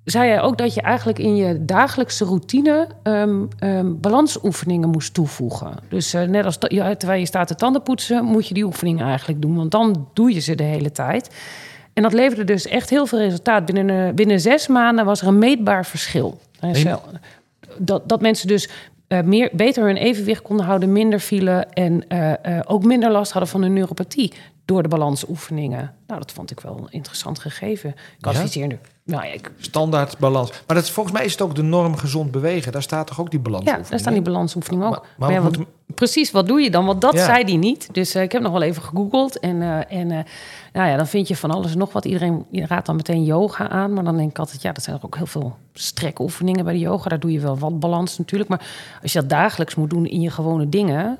[0.03, 5.73] zei hij ook dat je eigenlijk in je dagelijkse routine ehm, ehm, balansoefeningen moest toevoegen.
[5.89, 9.05] Dus eh, net als ja, terwijl je staat te tanden poetsen, moet je die oefeningen
[9.05, 11.29] eigenlijk doen, want dan doe je ze de hele tijd.
[11.97, 13.65] En dat leverde dus echt heel veel resultaat.
[13.65, 16.39] Binnen, eh, binnen zes maanden was er een meetbaar verschil.
[16.59, 16.99] Er
[17.77, 18.69] Dat, dat mensen dus
[19.07, 23.49] eh, meer, beter hun evenwicht konden houden, minder vielen en eh, ook minder last hadden
[23.49, 24.33] van hun neuropathie
[24.65, 25.93] door de balansoefeningen.
[26.07, 27.89] Nou, dat vond ik wel een interessant gegeven.
[27.89, 28.29] Ik Ja?
[28.29, 28.79] adviseer nu.
[29.07, 30.51] Nou ja, ik, Standaard balans.
[30.67, 32.71] Maar dat volgens mij is het ook de norm gezond bewegen.
[32.71, 34.91] Daar staat toch ook die balans ja, daar staan die balansoefeningen ook.
[34.91, 36.85] Maar- maar Maar ja, we wat- moeten- precies, wat doe je dan?
[36.85, 37.25] Want dat Ja.
[37.25, 37.89] zei die niet.
[37.93, 39.39] Dus eh, ik heb nog wel even gegoogeld.
[39.39, 40.19] En, eh, en eh,
[40.73, 42.05] nou ja, dan vind je van alles en nog wat.
[42.05, 43.93] Iedereen raadt dan meteen yoga aan.
[43.93, 46.79] Maar dan denk ik altijd, ja, dat zijn er ook heel veel strekoefeningen bij de
[46.79, 47.09] yoga.
[47.09, 48.49] Daar doe je wel wat balans natuurlijk.
[48.49, 48.67] Maar
[49.01, 51.17] als je dat dagelijks moet doen in je gewone dingen...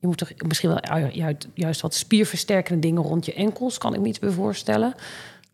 [0.00, 3.78] Je moet toch misschien wel ju- juist, juist wat spierversterkende dingen rond je enkels...
[3.78, 4.94] kan ik me iets bij voorstellen.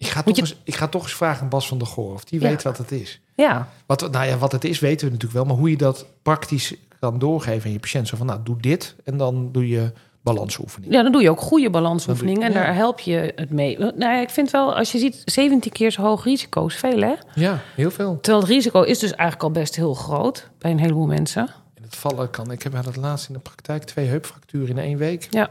[0.04, 2.12] Ik ga, toch je- eens, ik ga toch eens vragen aan Bas van der Goor
[2.14, 2.48] of die Ja.
[2.48, 3.20] weet wat het is.
[3.34, 6.06] Ja, Wat, nou ja, wat het is weten we natuurlijk wel, maar hoe je dat
[6.22, 8.08] praktisch kan doorgeven aan je patiënt.
[8.08, 10.92] Zo van, nou, doe dit en dan doe je balansoefening.
[10.92, 12.42] Ja, dan doe je ook goede balansoefeningen.
[12.42, 13.78] En daar help je het mee.
[13.78, 17.00] Nou ja, ik vind wel, als je ziet, 17 keer zo hoog risico is veel,
[17.00, 17.14] hè?
[17.34, 18.18] Ja, heel veel.
[18.20, 21.48] Terwijl het risico is dus eigenlijk al best heel groot bij een heleboel mensen.
[21.76, 24.98] In het vallen kan, ik heb het laatst in de praktijk twee heupfracturen in één
[24.98, 25.26] week.
[25.30, 25.48] Ja.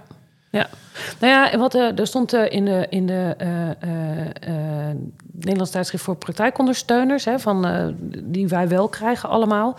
[0.54, 0.70] Ja,
[1.20, 4.50] nou ja, wat eh, er stond eh, in de, in de eh,
[5.32, 9.78] Nederlands tijdschrift voor praktijkondersteuners, hè, van, die wij wel krijgen allemaal.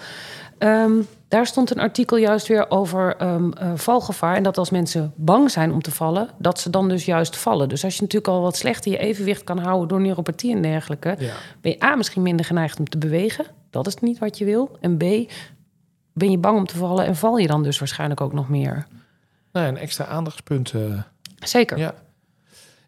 [0.59, 0.93] Ehm,
[1.29, 4.37] daar stond een artikel juist weer over ehm, eh, valgevaar.
[4.37, 7.69] En dat als mensen bang zijn om te vallen, dat ze dan dus juist vallen.
[7.69, 11.15] Dus als je natuurlijk al wat slechter je evenwicht kan houden door neuropathie en dergelijke,
[11.19, 11.33] Ja.
[11.61, 13.45] ben je A misschien minder geneigd om te bewegen.
[13.71, 14.77] Dat is niet wat je wil.
[14.81, 15.01] En B,
[16.13, 18.87] ben je bang om te vallen en val je dan dus waarschijnlijk ook nog meer.
[19.55, 20.73] Nou, een extra aandachtspunt.
[20.73, 21.03] eh,
[21.38, 21.79] Zeker.
[21.79, 21.95] ja.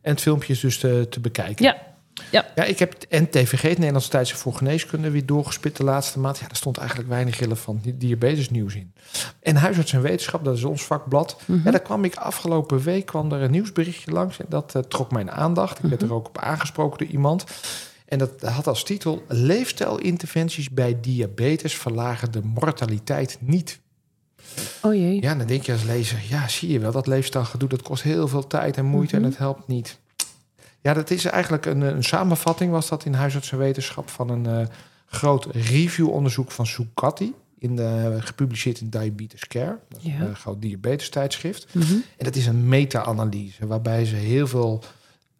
[0.03, 1.65] En het filmpje is dus te, te bekijken.
[1.65, 1.77] Ja.
[2.31, 2.47] Ja.
[2.55, 6.39] Ja, ik heb het NTVG, het Nederlandse Tijdschrift voor Geneeskunde, weer doorgespit de laatste maand.
[6.39, 8.93] Ja, daar stond eigenlijk weinig relevant di- diabetesnieuws in.
[9.41, 11.41] En Huisarts en Wetenschap, dat is ons vakblad.
[11.45, 11.61] Mhm.
[11.65, 14.39] Ja, daar kwam ik afgelopen week kwam er een nieuwsberichtje langs.
[14.39, 15.79] En dat eh, trok mijn aandacht.
[15.79, 16.11] Ik werd Mhm.
[16.11, 17.45] er ook op aangesproken door iemand.
[18.07, 19.25] En dat had als titel...
[19.29, 23.81] Leefstijlinterventies bij diabetes verlagen de mortaliteit niet.
[24.83, 25.23] Oh jee.
[25.23, 26.19] Ja, dan denk je als lezer...
[26.29, 27.69] Ja, zie je wel, dat leefstijlgedoe...
[27.69, 29.25] dat kost heel veel tijd en moeite Mhm.
[29.25, 29.99] en het helpt niet.
[30.81, 32.71] Ja, dat is eigenlijk een, een samenvatting...
[32.71, 34.09] was dat in Huisarts en Wetenschap...
[34.11, 34.67] van een eh,
[35.07, 37.35] groot reviewonderzoek van Zucatti...
[37.59, 39.79] In de, gepubliceerd in Diabetes Care.
[39.89, 40.21] Dat is Ja.
[40.21, 41.67] een eh, groot diabetes tijdschrift.
[41.75, 41.93] Mhm.
[41.93, 44.83] En dat is een meta-analyse waarbij ze heel veel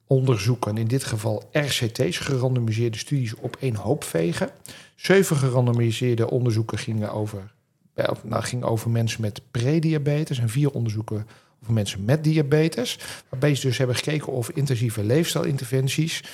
[0.07, 4.51] onderzoeken, in dit geval RCT's, gerandomiseerde studies, op één hoop vegen.
[4.95, 7.53] Zeven gerandomiseerde onderzoeken gingen over,
[7.97, 11.27] eh, nou, gingen over mensen met prediabetes en vier onderzoeken
[11.63, 12.99] over mensen met diabetes.
[13.29, 16.25] Waarbij ze dus hebben gekeken of intensieve leefstijlinterventies,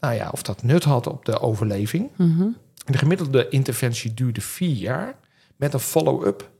[0.00, 2.10] nou ja, of dat nut had op de overleving.
[2.16, 2.48] Mhm.
[2.86, 5.14] De gemiddelde interventie duurde vier jaar
[5.56, 6.50] met een follow-up.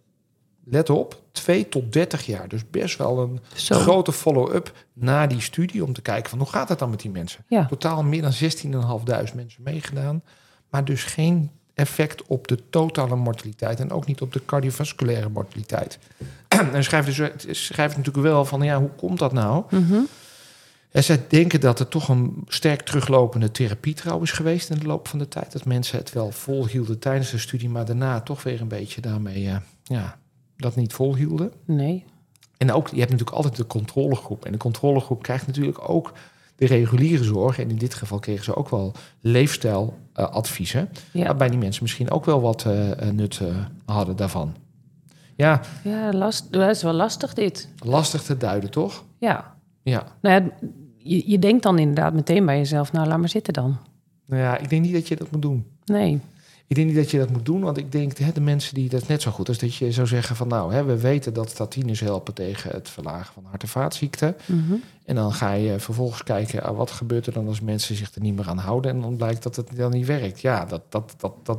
[0.65, 2.49] Let op, 2 tot 30 jaar.
[2.49, 3.79] Dus best wel een Zo.
[3.79, 7.11] grote follow-up na die studie om te kijken van hoe gaat het dan met die
[7.11, 7.45] mensen.
[7.49, 7.67] Ja.
[7.67, 10.23] Totaal meer dan 16.500 mensen meegedaan,
[10.71, 15.99] maar dus geen effect op de totale mortaliteit en ook niet op de cardiovasculaire mortaliteit.
[16.73, 19.65] en schrijft, dus, schrijft natuurlijk wel van ja, hoe komt dat nou?
[19.71, 20.01] Mhm.
[20.91, 25.09] En zij denken dat er toch een sterk teruglopende therapietrouw is geweest in de loop
[25.09, 25.53] van de tijd.
[25.53, 29.49] Dat mensen het wel volhielden tijdens de studie, maar daarna toch weer een beetje daarmee
[29.49, 30.19] eh, ja,
[30.57, 31.53] dat niet volhielden.
[31.65, 32.05] Nee.
[32.57, 34.45] En ook, je hebt natuurlijk altijd de controlegroep.
[34.45, 36.13] En de controlegroep krijgt natuurlijk ook
[36.57, 37.59] de reguliere zorg.
[37.59, 40.89] En in dit geval kregen ze ook wel leefstijladviezen.
[41.13, 41.25] Ja.
[41.25, 44.55] Waarbij die mensen misschien ook wel wat eh, eh, nut eh, hadden daarvan.
[45.37, 47.69] Ja, Ja, last, dat is wel lastig dit.
[47.79, 49.05] lastig te duiden, toch?
[49.19, 49.55] Ja.
[49.83, 50.05] Ja.
[50.21, 50.51] Nou ja,
[50.99, 53.77] je, je denkt dan inderdaad meteen bij jezelf, nou laat maar zitten dan.
[54.27, 55.67] Nou ja, ik denk niet dat je dat moet doen.
[55.85, 56.21] Nee.
[56.73, 58.89] Ik denk niet dat je dat moet doen, want ik denk hè, de mensen die
[58.89, 61.35] dat is net zo goed als dat je zou zeggen van nou, hè, we weten
[61.35, 64.37] dat statines helpen tegen het verlagen van hart- en vaatziekten.
[64.47, 64.75] Mhm.
[65.05, 68.21] En dan ga je vervolgens kijken, ah, wat gebeurt er dan als mensen zich er
[68.21, 70.41] niet meer aan houden en dan blijkt dat het dan niet werkt.
[70.41, 71.59] Ja, dat, dat, dat, dat,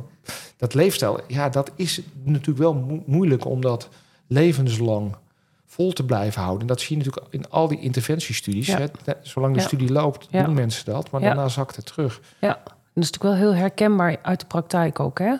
[0.56, 3.88] dat leefstijl, ja, dat is natuurlijk wel mo- moeilijk om dat
[4.26, 5.16] levenslang
[5.66, 6.60] vol te blijven houden.
[6.60, 8.66] En dat zie je natuurlijk in al die interventiestudies.
[8.66, 8.78] Ja.
[9.04, 9.12] Hè.
[9.22, 9.66] Zolang de Ja.
[9.66, 10.44] studie loopt, Ja.
[10.44, 12.20] doen mensen dat, maar daarna zakt het terug.
[12.40, 12.62] Ja,
[12.94, 15.34] dat is natuurlijk wel heel herkenbaar uit de praktijk ook, hè?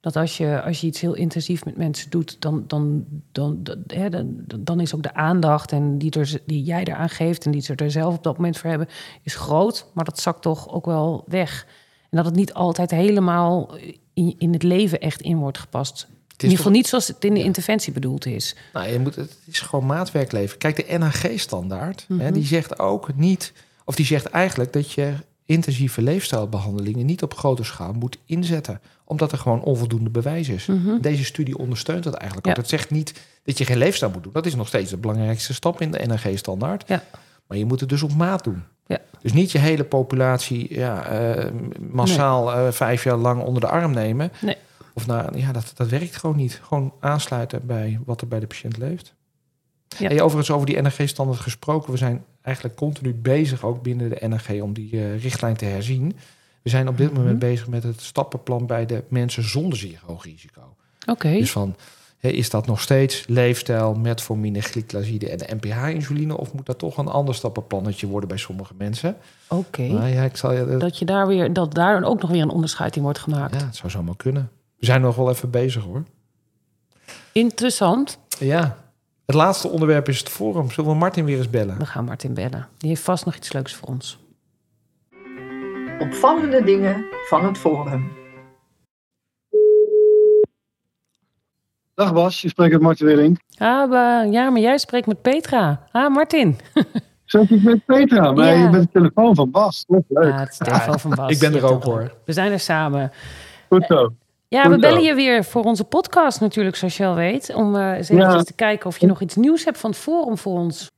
[0.00, 3.84] Dat als je, als je iets heel intensief met mensen doet, dan, dan, dan, dan,
[3.86, 7.50] hè, dan, dan is ook de aandacht en die, er, die jij eraan geeft en
[7.50, 8.88] die ze er zelf op dat moment voor hebben,
[9.22, 9.86] is groot.
[9.94, 11.66] Maar dat zakt toch ook wel weg.
[12.10, 13.76] En dat het niet altijd helemaal
[14.14, 16.06] in, in het leven echt in wordt gepast.
[16.10, 18.56] In ieder geval niet zoals het in de interventie bedoeld is.
[18.72, 23.52] Nou, je moet, het is gewoon maatwerk Kijk, de NHG-standaard, hè, die zegt ook niet,
[23.84, 25.14] of die zegt eigenlijk dat je
[25.48, 30.66] intensieve leefstijlbehandelingen niet op grote schaal moet inzetten, omdat er gewoon onvoldoende bewijs is.
[30.66, 31.00] Mhm.
[31.00, 32.52] Deze studie ondersteunt dat eigenlijk Ja.
[32.52, 32.58] ook.
[32.58, 34.32] Het zegt niet dat je geen leefstijl moet doen.
[34.32, 36.84] Dat is nog steeds de belangrijkste stap in de NHG-standaard.
[36.88, 37.02] Ja.
[37.46, 38.62] Maar je moet het dus op maat doen.
[38.86, 38.98] Ja.
[39.22, 41.50] Dus niet je hele populatie ja, eh,
[41.90, 44.32] massaal eh, vijf jaar lang onder de arm nemen.
[44.40, 44.56] Nee.
[44.94, 46.60] Of nou, ja, dat, dat werkt gewoon niet.
[46.62, 49.14] Gewoon aansluiten bij wat er bij de patiënt leeft.
[49.98, 50.08] Ja.
[50.08, 51.92] En overigens over die NRG-standaard gesproken.
[51.92, 56.16] We zijn eigenlijk continu bezig, ook binnen de NRG, om die eh, richtlijn te herzien.
[56.62, 57.20] We zijn op dit Mhm.
[57.20, 60.60] moment bezig met het stappenplan bij de mensen zonder zeer hoog risico.
[61.06, 61.76] Oké, Dus van,
[62.20, 66.36] is dat nog steeds leefstijl, metformine, glyclazide en de NPH-insuline?
[66.38, 69.16] Of moet dat toch een ander stappenplannetje worden bij sommige mensen?
[69.48, 69.82] oké.
[69.82, 70.76] Nou ja, ik zal je...
[70.76, 73.60] Dat, je daar weer, dat daar ook nog weer een onderscheid in wordt gemaakt.
[73.60, 74.50] ja, het zou zomaar kunnen.
[74.78, 76.02] We zijn nog wel even bezig hoor.
[77.32, 78.18] Interessant.
[78.38, 78.76] Ja.
[79.28, 80.70] Het laatste onderwerp is het forum.
[80.70, 81.78] Zullen we Martin weer eens bellen?
[81.78, 82.68] We gaan Martin bellen.
[82.78, 84.18] Die heeft vast nog iets leuks voor ons.
[85.98, 88.12] Opvallende dingen van het forum.
[91.94, 93.38] Dag Bas, je spreekt met Martin Willink.
[93.56, 95.86] Ah, ja, maar jij spreekt met Petra.
[95.92, 96.56] Ah, Martin.
[97.24, 98.62] Zat ik met Petra, maar Ja.
[98.64, 99.84] je bent de telefoon van Bas.
[99.86, 100.32] Dat is leuk.
[100.32, 101.30] Ah, het is de telefoon van Bas.
[101.30, 102.14] ik ben er Ja, ook hoor.
[102.24, 103.12] We zijn er samen.
[103.68, 104.12] Goed zo.
[104.48, 107.54] Ja, Goed we bellen je weer voor onze podcast natuurlijk, zoals je al weet.
[107.54, 108.42] Om eh eens even Ja.
[108.42, 110.90] te kijken of je nog iets nieuws hebt van het forum voor ons.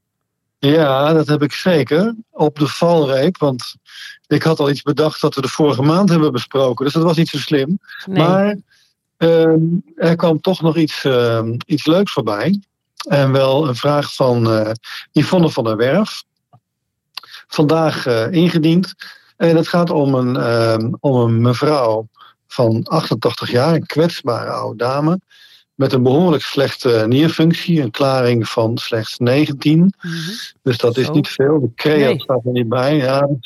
[0.59, 2.15] Ja, dat heb ik zeker.
[2.31, 3.75] Op de valreep, want
[4.27, 6.85] ik had al iets bedacht dat we de vorige maand hebben besproken.
[6.85, 7.79] Dus dat was niet zo slim.
[8.07, 8.27] Nee.
[8.27, 8.57] Maar
[9.17, 9.61] ehm,
[9.97, 12.61] er kwam toch nog iets, ehm, iets leuks voorbij.
[13.09, 14.71] En wel een vraag van eh,
[15.13, 16.23] Yvonne van der Werf.
[17.47, 18.95] Vandaag eh, ingediend.
[19.37, 22.09] En het gaat om een, ehm, om een mevrouw
[22.53, 25.21] van 88 jaar, een kwetsbare oude dame.
[25.75, 29.95] Met een behoorlijk slechte nierfunctie, een klaring van slechts 19.
[30.01, 30.15] Mhm.
[30.63, 31.13] Dus dat is Zo.
[31.13, 31.61] niet veel.
[31.61, 32.21] De creat Nee.
[32.21, 32.97] staat er niet bij.
[32.97, 33.39] Ja, dat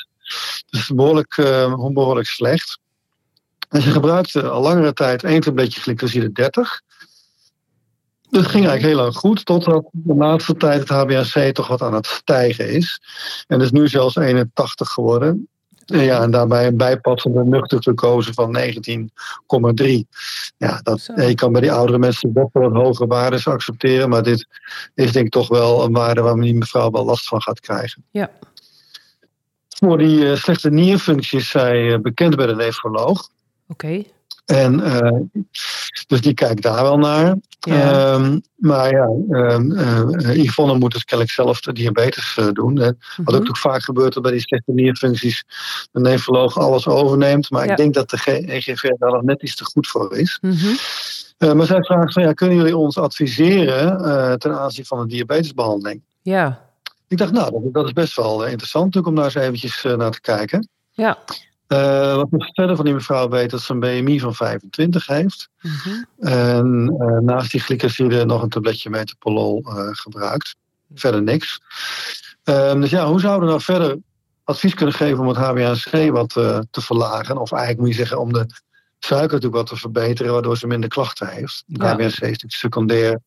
[0.70, 2.78] is behoorlijk, eh, behoorlijk slecht.
[3.68, 6.82] En ze gebruikte al langere tijd één tabletje glycoside 30.
[8.30, 11.94] Dat ging eigenlijk heel lang goed, totdat de laatste tijd het HbA1c toch wat aan
[11.94, 13.00] het stijgen is.
[13.46, 15.48] En is nu zelfs 81 geworden.
[15.86, 19.84] En ja, en daarbij een bijpassende nuchter glucose van 19,3.
[20.56, 21.20] Ja, dat, Zo.
[21.20, 24.08] je kan bij die oudere mensen best wel wat hogere waarden accepteren.
[24.08, 24.46] Maar dit
[24.94, 28.04] is denk ik toch wel een waarde waar die mevrouw wel last van gaat krijgen.
[28.10, 28.30] Ja.
[29.68, 33.28] Voor die eh, slechte nierfunctie is zij eh, bekend bij de nefroloog.
[33.68, 34.02] Oké.
[34.44, 35.20] En eh,
[36.06, 37.36] dus die kijkt daar wel naar.
[37.64, 38.12] Ja.
[38.14, 42.76] Ehm, maar ja, ehm, eh, Yvonne moet dus kennelijk zelf de diabetes eh, doen.
[42.76, 42.84] Hè.
[42.84, 43.30] Wat ook Mhm.
[43.32, 45.44] natuurlijk vaak gebeurt dat bij die slechte nierfuncties
[45.92, 47.50] de nefroloog alles overneemt.
[47.50, 47.70] Maar Ja.
[47.70, 50.38] ik denk dat de EGV daar nog net iets te goed voor is.
[50.40, 50.66] Mhm.
[51.38, 55.08] Eh, maar zij vraagt van ja, kunnen jullie ons adviseren eh, ten aanzien van een
[55.08, 56.02] diabetesbehandeling?
[56.22, 56.62] Ja.
[57.08, 60.10] Ik dacht, nou, dat, dat is best wel interessant natuurlijk om daar eens eventjes naar
[60.10, 60.68] te kijken.
[60.90, 61.18] Ja.
[61.74, 65.48] Eh, wat we verder van die mevrouw weet dat ze een BMI van 25 heeft.
[65.60, 66.02] Mhm.
[66.18, 70.56] En eh, naast die glycoside nog een tabletje metapolol eh, gebruikt.
[70.94, 71.60] Verder niks.
[72.44, 73.98] Ehm, dus ja, hoe zouden we nou verder
[74.44, 76.28] advies kunnen geven om het HbA1c wat
[76.70, 77.38] te verlagen?
[77.38, 78.46] Of eigenlijk moet je zeggen om de
[78.98, 81.64] suiker natuurlijk wat te verbeteren, waardoor ze minder klachten heeft.
[81.66, 81.94] Het Ja.
[81.94, 83.20] HbA1c is natuurlijk secundair.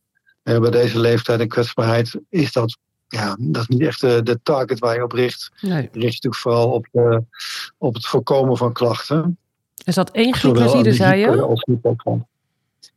[0.48, 4.40] Eh, bij deze leeftijd en kwetsbaarheid is dat, ja, dat is niet echt de, de
[4.44, 5.52] target waar je op richt.
[5.62, 5.72] Nee.
[5.72, 7.24] Je richt je natuurlijk vooral op, de,
[7.78, 9.38] op het voorkomen van klachten.
[9.84, 11.82] Er zat één glycoside, zei je?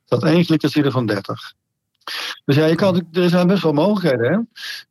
[0.06, 1.52] Dat één glycoside van 30.
[2.44, 4.32] Dus ja, je kan, er zijn best wel mogelijkheden.
[4.32, 4.38] Hè?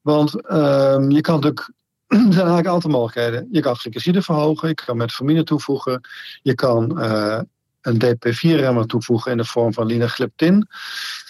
[0.01, 1.71] Want ehm, je kan natuurlijk.
[2.10, 3.47] Er zijn eigenlijk altijd mogelijkheden.
[3.51, 6.01] Je kan glycoside verhogen, je kan metformine toevoegen,
[6.41, 7.39] je kan eh,
[7.82, 10.67] een DP4-remmer toevoegen in de vorm van linagliptin.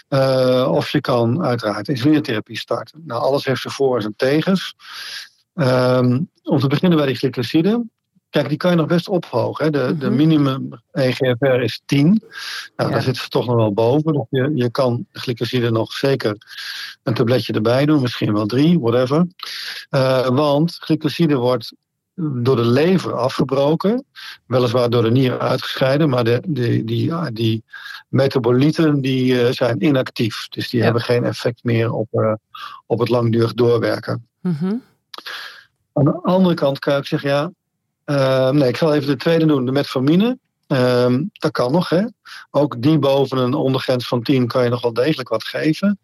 [0.09, 3.01] Eh, of je kan uiteraard insulinetherapie starten.
[3.05, 4.75] Nou, alles heeft zijn voor- en zijn tegens.
[5.53, 7.83] Ehm, om te beginnen bij die glycoside.
[8.29, 9.65] Kijk, die kan je nog best ophogen.
[9.65, 9.71] Hè.
[9.71, 10.15] De, de Mhm.
[10.15, 12.05] minimum EGFR is 10.
[12.05, 12.19] Nou,
[12.75, 12.87] Ja.
[12.89, 14.13] daar zitten ze toch nog wel boven.
[14.13, 16.35] Dus je, je kan de glycoside nog zeker
[17.03, 18.01] een tabletje erbij doen.
[18.01, 19.27] Misschien wel drie, whatever.
[19.89, 21.73] Eh, want glycoside wordt
[22.21, 24.05] door de lever afgebroken.
[24.45, 26.09] Weliswaar door de nieren uitgescheiden.
[26.09, 27.63] Maar de, de, die, die
[28.07, 30.47] metabolieten die, eh, zijn inactief.
[30.47, 30.85] Dus die Ja.
[30.85, 32.33] hebben geen effect meer op, eh,
[32.85, 34.27] op het langdurig doorwerken.
[34.41, 34.75] Mhm.
[35.93, 37.51] Aan de andere kant kan ik zeggen, ja,
[38.05, 40.37] eh, nee, ik zal even de tweede doen, de metformine.
[40.67, 42.03] Ehm, dat kan nog, hè.
[42.51, 45.99] Ook die boven een ondergrens van 10 kan je nog wel degelijk wat geven.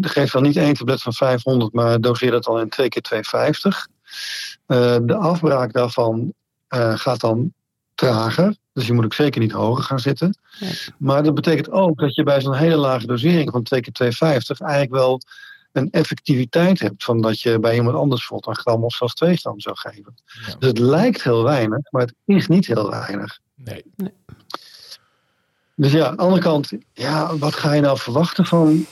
[0.00, 3.88] Geef dan niet één tablet van 500, maar doseer dat dan in 2 keer 250.
[4.66, 6.32] Eh, de afbraak daarvan
[6.68, 7.52] eh, gaat dan
[7.94, 8.56] trager.
[8.72, 10.38] Dus je moet ook zeker niet hoger gaan zitten.
[10.60, 10.72] Nee.
[10.98, 14.60] Maar dat betekent ook dat je bij zo'n hele lage dosering van 2 keer 250
[14.60, 15.20] eigenlijk wel
[15.72, 19.36] een effectiviteit hebt van dat je bij iemand anders bijvoorbeeld een gram of zelfs 2
[19.36, 20.14] gram zou geven.
[20.46, 20.54] Ja.
[20.58, 23.38] Dus het lijkt heel weinig, maar het is niet heel weinig.
[23.54, 23.84] Nee.
[25.74, 28.86] Dus ja, aan de andere kant, ja, wat ga je nou verwachten van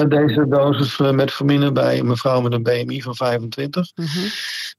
[0.00, 3.92] deze dosis eh, metformine bij een mevrouw met een BMI van 25?
[3.94, 4.08] Mhm.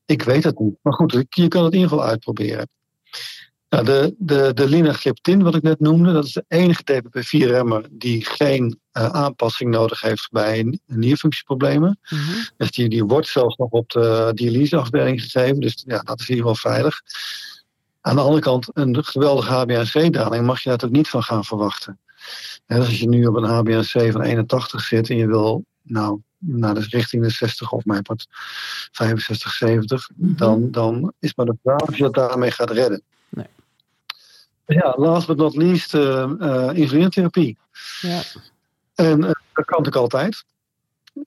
[0.05, 0.75] Ik weet het niet.
[0.81, 2.67] Maar goed, je kan het in ieder geval uitproberen.
[3.69, 8.25] Nou, de, de, de linagliptin, wat ik net noemde, dat is de enige DPP-4-remmer die
[8.25, 11.99] geen eh, aanpassing nodig heeft bij nierfunctieproblemen.
[12.09, 12.21] Mhm.
[12.57, 15.59] Dus die, die wordt zelfs nog op de dialyseafdeling gegeven.
[15.59, 17.01] Dus ja, dat is in ieder geval veilig.
[18.01, 21.99] Aan de andere kant, een geweldige HbA1c-daling mag je daar ook niet van gaan verwachten.
[22.65, 26.19] En dus als je nu op een HbA1c van 81 zit en je wil nou,
[26.37, 28.27] naar de richting de 60 of mijn part
[28.91, 30.35] 65, 70, Mhm.
[30.35, 33.01] dan, dan is maar de vraag of je dat daarmee gaat redden.
[33.29, 33.47] Nee.
[34.65, 37.57] Ja, last but not least, eh eh, insulinetherapie.
[38.01, 38.21] Ja.
[38.95, 40.43] En eh, dat kan natuurlijk altijd.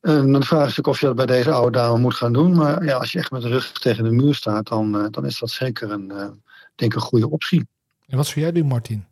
[0.00, 2.56] En de vraag is natuurlijk of je dat bij deze oude dame moet gaan doen.
[2.56, 5.26] Maar ja, als je echt met de rug tegen de muur staat, dan, eh, dan
[5.26, 6.28] is dat zeker een, eh,
[6.74, 7.66] denk ik een goede optie.
[8.06, 9.04] En wat zou jij doen, Martin?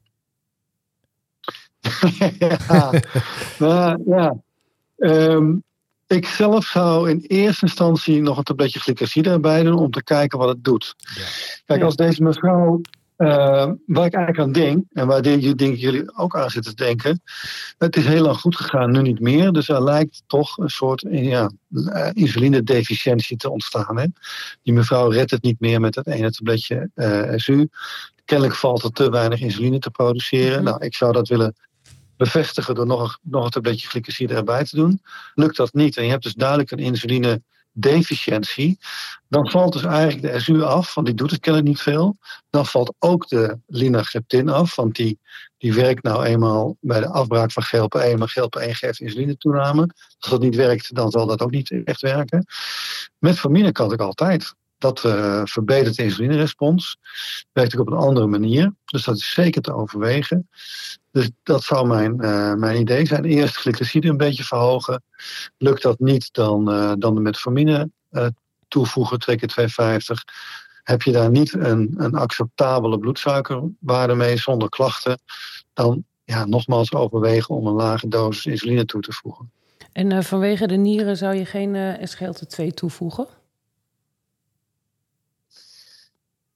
[2.39, 2.91] ja,
[3.59, 4.37] maar, ja.
[4.99, 5.53] Ehm,
[6.07, 10.39] ik zelf zou in eerste instantie nog een tabletje glycoside erbij doen om te kijken
[10.39, 10.95] wat het doet.
[10.99, 11.23] Ja.
[11.65, 11.85] Kijk, Ja.
[11.85, 12.81] als deze mevrouw,
[13.17, 13.27] eh,
[13.87, 17.23] waar ik eigenlijk aan denk, en waar denk, denk jullie ook aan zitten te denken,
[17.79, 19.53] het is heel lang goed gegaan, nu niet meer.
[19.53, 21.51] Dus er lijkt toch een soort eh, ja,
[21.85, 23.99] eh, insulinedeficiëntie te ontstaan.
[23.99, 24.07] Hè?
[24.63, 27.69] Die mevrouw redt het niet meer met het ene tabletje eh SU.
[28.25, 30.55] Kennelijk valt er te weinig insuline te produceren.
[30.55, 30.65] Mhm.
[30.65, 31.55] Nou, ik zou dat willen
[32.17, 35.03] bevestigen door nog nog een tabletje glycoside erbij te doen.
[35.35, 38.79] Lukt dat niet en je hebt dus duidelijk een insulinedeficiëntie,
[39.29, 42.17] dan valt dus eigenlijk de SU af, want die doet het kennelijk niet veel.
[42.51, 45.19] Dan valt ook de linagliptin af, want die,
[45.59, 49.95] die werkt nou eenmaal bij de afbraak van GLP-1, maar GLP-1 geeft insulinetoename.
[50.19, 52.47] Als dat niet werkt, dan zal dat ook niet echt werken.
[53.19, 54.55] Met formine kan ik altijd.
[54.79, 56.97] Dat eh, verbetert de insulinerespons.
[57.53, 58.75] Werkt ook op een andere manier.
[58.85, 60.49] Dus dat is zeker te overwegen.
[61.11, 63.25] Dus dat zou mijn, eh, mijn idee zijn.
[63.25, 65.03] Eerst glycoside een beetje verhogen.
[65.59, 67.91] Lukt dat niet, dan, eh, dan de metformine
[68.69, 70.23] toevoegen, 2 keer 250.
[70.83, 75.19] Heb je daar niet een, een acceptabele bloedsuikerwaarde mee zonder klachten,
[75.73, 79.51] dan ja, nogmaals overwegen om een lage dosis insuline toe te voegen.
[79.93, 83.27] En vanwege de nieren zou je geen eh SGLT2 toevoegen?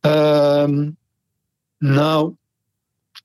[0.08, 0.90] Ehm,
[1.78, 2.34] nou,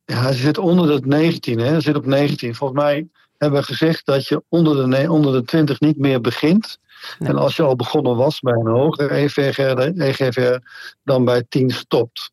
[0.05, 1.65] ja, hij zit onder de 19, hè?
[1.65, 2.55] Hij zit op 19.
[2.55, 6.79] Volgens mij hebben we gezegd dat je onder de, onder de 20 niet meer begint.
[7.19, 7.29] Nee.
[7.29, 9.29] En als je al begonnen was bij een hogere E
[9.95, 10.57] EGFR,
[11.03, 12.31] dan bij 10 stopt.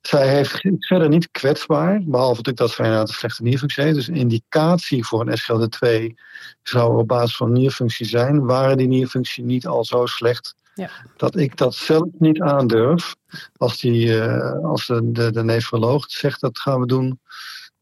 [0.00, 3.94] Zij heeft, verder niet kwetsbaar, behalve natuurlijk dat zij inderdaad een slechte nierfunctie heeft.
[3.94, 6.14] Dus een indicatie voor een SGLT2
[6.62, 8.46] zou op basis van nierfunctie zijn.
[8.46, 10.90] Waren die nierfunctie niet al zo slecht Ja.
[11.16, 13.14] dat ik dat zelf niet aandurf.
[13.56, 17.20] Als, die, eh, als de, de, de nefroloog zegt dat gaan we doen,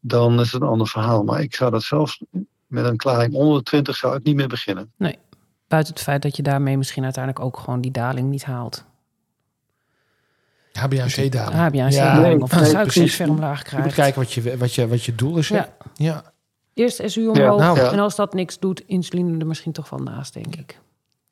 [0.00, 1.22] dan is het een ander verhaal.
[1.24, 2.22] Maar ik zou dat zelfs
[2.66, 4.92] met een klaring onder de 20 zou ik niet meer beginnen.
[5.68, 8.84] Buiten het feit dat je daarmee misschien uiteindelijk ook gewoon die daling niet haalt.
[10.78, 11.70] HbA1c-daling.
[11.70, 13.14] HbA1c Ja, daling nee, of nee, precies.
[13.14, 13.86] ver omlaag Je krijgt.
[13.86, 15.48] moet kijken wat je, wat je, wat je doel is.
[15.48, 15.56] hè?
[15.56, 15.68] Ja.
[15.94, 16.32] ja.
[16.74, 17.78] Eerst SU omhoog nou.
[17.78, 20.78] En als dat niks doet, insuline er misschien toch wel naast, denk ik.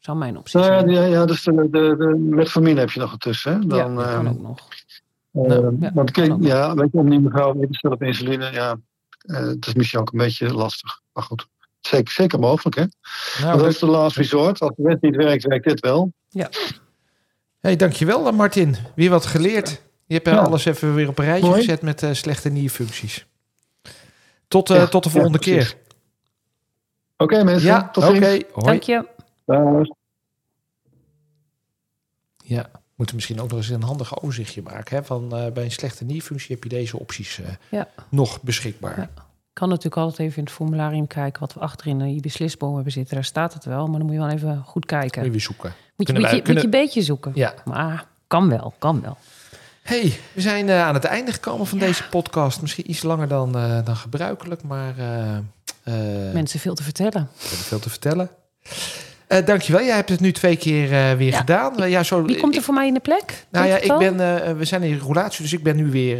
[0.02, 0.90] Zou mijn optie Nou ja, zijn.
[0.90, 3.52] ja, ja, dus de, de, de metformine heb je nog ertussen.
[3.52, 3.66] Hè?
[3.66, 4.58] Dan, ja, dat kan eh, ook nog.
[5.32, 8.02] Eh, Nou, ja, want kijk, ja, weet je, om die mevrouw weer te stellen op
[8.02, 8.76] insuline, ja,
[9.20, 11.00] eh, het is misschien ook een beetje lastig.
[11.12, 11.46] Maar goed,
[11.80, 12.82] zeker, zeker mogelijk, hè?
[13.40, 14.60] Nou, Want dat is de last resort.
[14.60, 16.12] Als de wet niet werkt, werkt dit wel.
[17.60, 18.76] hey, dankjewel eh, Martin.
[18.94, 19.82] Weer wat geleerd.
[20.06, 20.38] Je hebt eh, Ja.
[20.40, 21.60] alles even weer op een rijtje Mooi.
[21.60, 23.26] gezet met eh, slechte nierfuncties.
[24.48, 25.74] Tot, eh, Ja, tot de ja, volgende keer.
[27.16, 28.14] Oké mensen, Ja, tot oké.
[28.14, 28.44] ziens.
[28.52, 28.66] Hoi.
[28.66, 29.06] Dank je.
[29.46, 29.86] Dag.
[32.44, 34.96] Ja, we moeten misschien ook nog eens een handig overzichtje maken.
[34.96, 35.04] Hè?
[35.04, 37.88] Van, eh, bij een slechte nierfunctie heb je deze opties eh, Ja.
[38.08, 38.98] nog beschikbaar.
[38.98, 39.02] Ja.
[39.48, 42.74] Ik kan natuurlijk altijd even in het formularium kijken wat we achterin in die beslisboom
[42.74, 43.14] hebben zitten.
[43.14, 45.30] Daar staat het wel, maar dan moet je wel even goed kijken.
[45.30, 45.68] Weer zoeken.
[45.70, 47.32] Moet je, Kunnen moet, wij- je, kunnen- moet je een beetje zoeken.
[47.34, 47.54] Ja.
[47.64, 49.16] Maar kan wel, kan wel.
[49.82, 52.60] Hey, we zijn eh, aan het einde gekomen van deze podcast.
[52.60, 55.36] Misschien iets langer dan, eh, dan gebruikelijk, maar eh
[55.82, 57.28] eh, Mensen veel te vertellen.
[57.34, 58.30] veel te vertellen.
[59.32, 61.38] Eh dankjewel, jij hebt het nu twee keer eh, weer Ja.
[61.38, 61.90] gedaan.
[61.90, 63.46] Ja, zo, Wie komt er ik- voor mij in de plek?
[63.50, 66.18] Nou ja, ik ben, eh, we zijn in roulatie, dus ik ben nu weer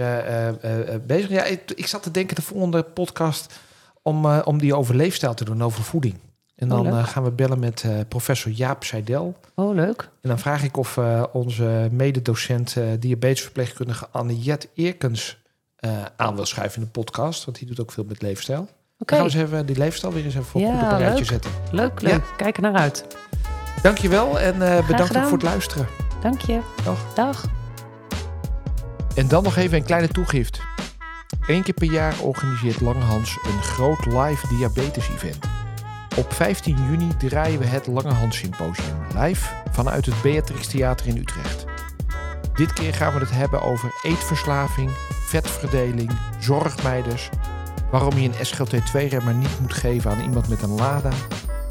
[1.06, 1.28] bezig.
[1.28, 3.54] Ja, ik, ik zat te denken de volgende podcast
[4.02, 6.14] om, om die over leefstijl te doen, over voeding.
[6.56, 9.36] En Oh, dan gaan we bellen met professor Jaap Seidel.
[9.54, 10.08] Oh, leuk.
[10.22, 10.98] En dan vraag ik of
[11.32, 15.38] onze mededocent diabetesverpleegkundige Anniette Eerkens
[16.16, 17.44] aan wil schuiven in de podcast.
[17.44, 18.68] Want die doet ook veel met leefstijl.
[19.02, 21.14] Oké, Dan gaan we eens even die leefstijl weer eens even Ja, op een rijtje
[21.14, 21.24] leuk.
[21.24, 21.50] zetten.
[21.70, 22.22] leuk, leuk.
[22.36, 23.06] Kijk er naar uit.
[23.82, 25.86] Dankjewel en eh, bedankt ook voor het luisteren.
[26.20, 26.60] Dank je.
[26.84, 26.98] Dag.
[27.14, 27.44] Dag.
[29.14, 30.60] En dan nog even een kleine toegift.
[31.46, 35.44] Eén keer per jaar organiseert Langehans een groot live diabetes event.
[36.16, 41.64] Op 15 juni draaien we het Langehans Symposium live vanuit het Beatrix Theater in Utrecht.
[42.54, 44.90] Dit keer gaan we het hebben over eetverslaving,
[45.26, 47.28] vetverdeling, zorgmeiders,
[47.92, 51.10] waarom je een SGLT2-remmer niet moet geven aan iemand met een LADA,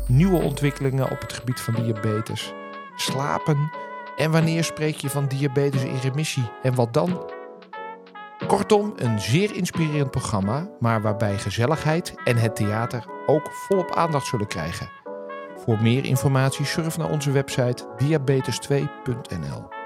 [0.07, 2.53] nieuwe ontwikkelingen op het gebied van diabetes,
[2.95, 3.71] slapen
[4.17, 7.31] en wanneer spreek je van diabetes in remissie en wat dan?
[8.47, 14.47] Kortom, een zeer inspirerend programma, maar waarbij gezelligheid en het theater ook volop aandacht zullen
[14.47, 14.89] krijgen.
[15.55, 19.80] Voor meer informatie surf naar onze website diabetes2.nl.